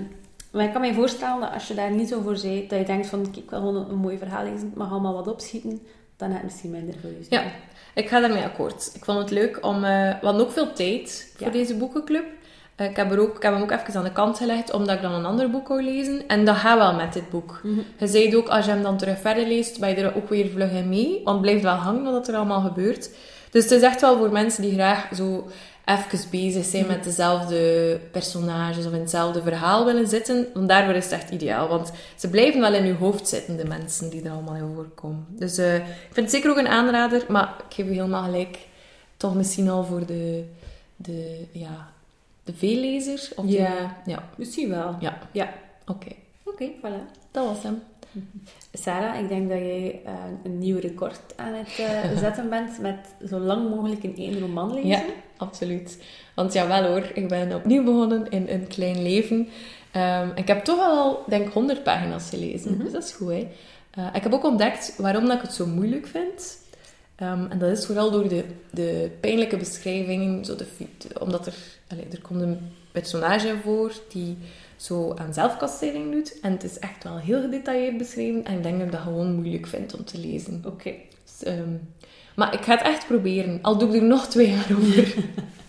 [0.52, 2.84] maar ik kan me voorstellen dat als je daar niet zo voor bent, dat je
[2.84, 5.80] denkt van, ik wil gewoon een, mooi verhaal lezen, het mag allemaal wat opschieten,
[6.16, 7.26] dan gaat het misschien minder voor je.
[7.28, 7.42] Ja,
[7.94, 8.90] ik ga daarmee akkoord.
[8.94, 9.74] Ik vond het leuk om...
[9.84, 11.52] eh we hadden ook veel tijd voor Ja.
[11.52, 12.24] deze boekenclub.
[12.76, 14.96] Eh, ik, heb er ook, ik heb hem ook even aan de kant gelegd, omdat
[14.96, 16.28] ik dan een ander boek wou lezen.
[16.28, 17.60] En dat gaat wel met dit boek.
[17.62, 17.80] Mhm.
[17.98, 20.48] Je zei ook, als je hem dan terug verder leest, ben je er ook weer
[20.50, 21.20] vlug in mee.
[21.24, 23.10] Want het blijft wel hangen wat er allemaal gebeurt.
[23.50, 25.48] Dus het is echt wel voor mensen die graag zo
[25.88, 30.46] even bezig zijn met dezelfde personages of in hetzelfde verhaal willen zitten.
[30.54, 31.68] Want daarvoor is het echt ideaal.
[31.68, 35.26] Want ze blijven wel in je hoofd zitten, de mensen die er allemaal in voorkomen.
[35.28, 37.24] Dus eh, ik vind het zeker ook een aanrader.
[37.28, 38.58] Maar ik geef u helemaal gelijk.
[39.16, 40.44] Toch misschien al voor de,
[40.96, 41.88] de, ja,
[42.44, 43.28] de veellezer.
[43.36, 43.96] Of de- Ja.
[44.06, 44.28] ja.
[44.36, 44.96] Misschien wel.
[45.00, 45.18] Ja.
[45.32, 45.52] Ja.
[45.86, 46.08] Oké.
[46.44, 47.16] Oké, voilà.
[47.30, 47.82] Dat was hem.
[48.72, 50.12] Sarah, ik denk dat jij eh,
[50.44, 52.98] een nieuw record aan het eh, zetten bent met
[53.28, 54.88] zo lang mogelijk in één roman lezen.
[54.88, 55.02] Ja,
[55.38, 55.98] absoluut.
[56.34, 59.48] Want jawel hoor, ik ben opnieuw begonnen in Een Klein Leven.
[59.90, 62.72] Ehm, ik heb toch al, denk ik, 100 pagina's gelezen.
[62.72, 62.82] Mhm.
[62.82, 63.48] Dus dat is goed, hè.
[63.90, 66.58] Eh, ik heb ook ontdekt waarom dat ik het zo moeilijk vind.
[67.16, 70.66] Ehm, en dat is vooral door de, de pijnlijke beschrijvingen, zo de,
[71.20, 71.54] omdat er,
[71.88, 72.58] allee, er komt een
[72.92, 74.36] personage voor die
[74.76, 76.40] zo aan zelfkastijding doet.
[76.40, 78.44] En het is echt wel heel gedetailleerd beschreven.
[78.44, 80.62] En ik denk dat ik dat gewoon moeilijk vind om te lezen.
[80.66, 80.94] Oké.
[81.24, 81.74] Dus, ehm,
[82.38, 83.58] maar ik ga het echt proberen.
[83.62, 85.14] Al doe ik er nog twee jaar over.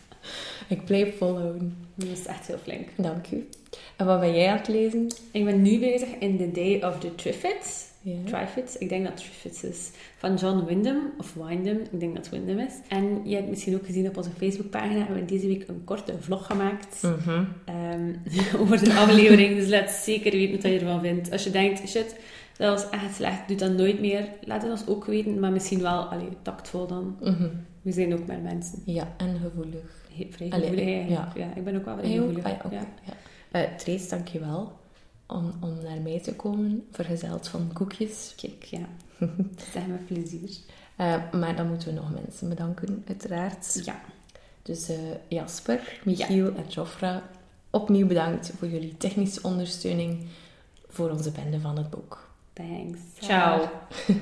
[0.76, 1.78] ik blijf volhouden.
[1.95, 2.88] Dat is echt heel flink.
[2.95, 3.49] Dank u.
[3.95, 5.07] En wat ben jij aan het lezen?
[5.32, 7.88] Ik ben nu bezig in The Day of the Triffids.
[8.01, 8.13] Ja.
[8.26, 9.89] Triffids, ik denk dat Triffids is.
[10.17, 12.74] Van John Wyndham, of Wyndham, ik denk dat het Wyndham is.
[12.88, 16.13] En je hebt misschien ook gezien op onze Facebookpagina, hebben we deze week een korte
[16.20, 17.01] vlog gemaakt.
[17.01, 17.43] Mhm.
[17.65, 18.13] ehm,
[18.61, 19.55] over de aflevering.
[19.55, 21.32] Dus laat zeker weten wat je ervan vindt.
[21.32, 22.15] Als je denkt, shit,
[22.60, 24.30] dat was echt slecht, doe dat nooit meer.
[24.41, 27.18] Laat het ons ook weten, maar misschien wel allee, tactvol dan.
[27.22, 27.47] Mhm.
[27.82, 28.82] We zijn ook maar mensen.
[28.86, 30.05] Ja, en gevoelig.
[30.14, 31.32] He- Vrij Allee, gevoelig ja.
[31.36, 31.53] Ja.
[31.55, 32.28] ik ben ook wel vrij ook?
[32.28, 32.43] gevoelig.
[32.43, 32.86] Ah, ja, oké, ja.
[33.03, 33.14] ja.
[33.51, 34.72] Eh, Trace, dank je wel
[35.28, 38.34] om, om naar mij te komen, vergezeld van koekjes.
[38.38, 38.80] Kijk, ja.
[39.74, 40.49] Zeg met plezier.
[40.95, 43.82] Eh, maar dan moeten we nog mensen bedanken, uiteraard.
[43.86, 44.01] Ja.
[44.62, 44.97] Dus eh,
[45.28, 47.24] Jasper, Michiel en Jofra,
[47.70, 50.26] opnieuw bedankt voor jullie technische ondersteuning
[50.88, 52.29] voor onze bende van het boek.
[52.60, 52.99] Thanks.
[53.22, 53.72] Ciao.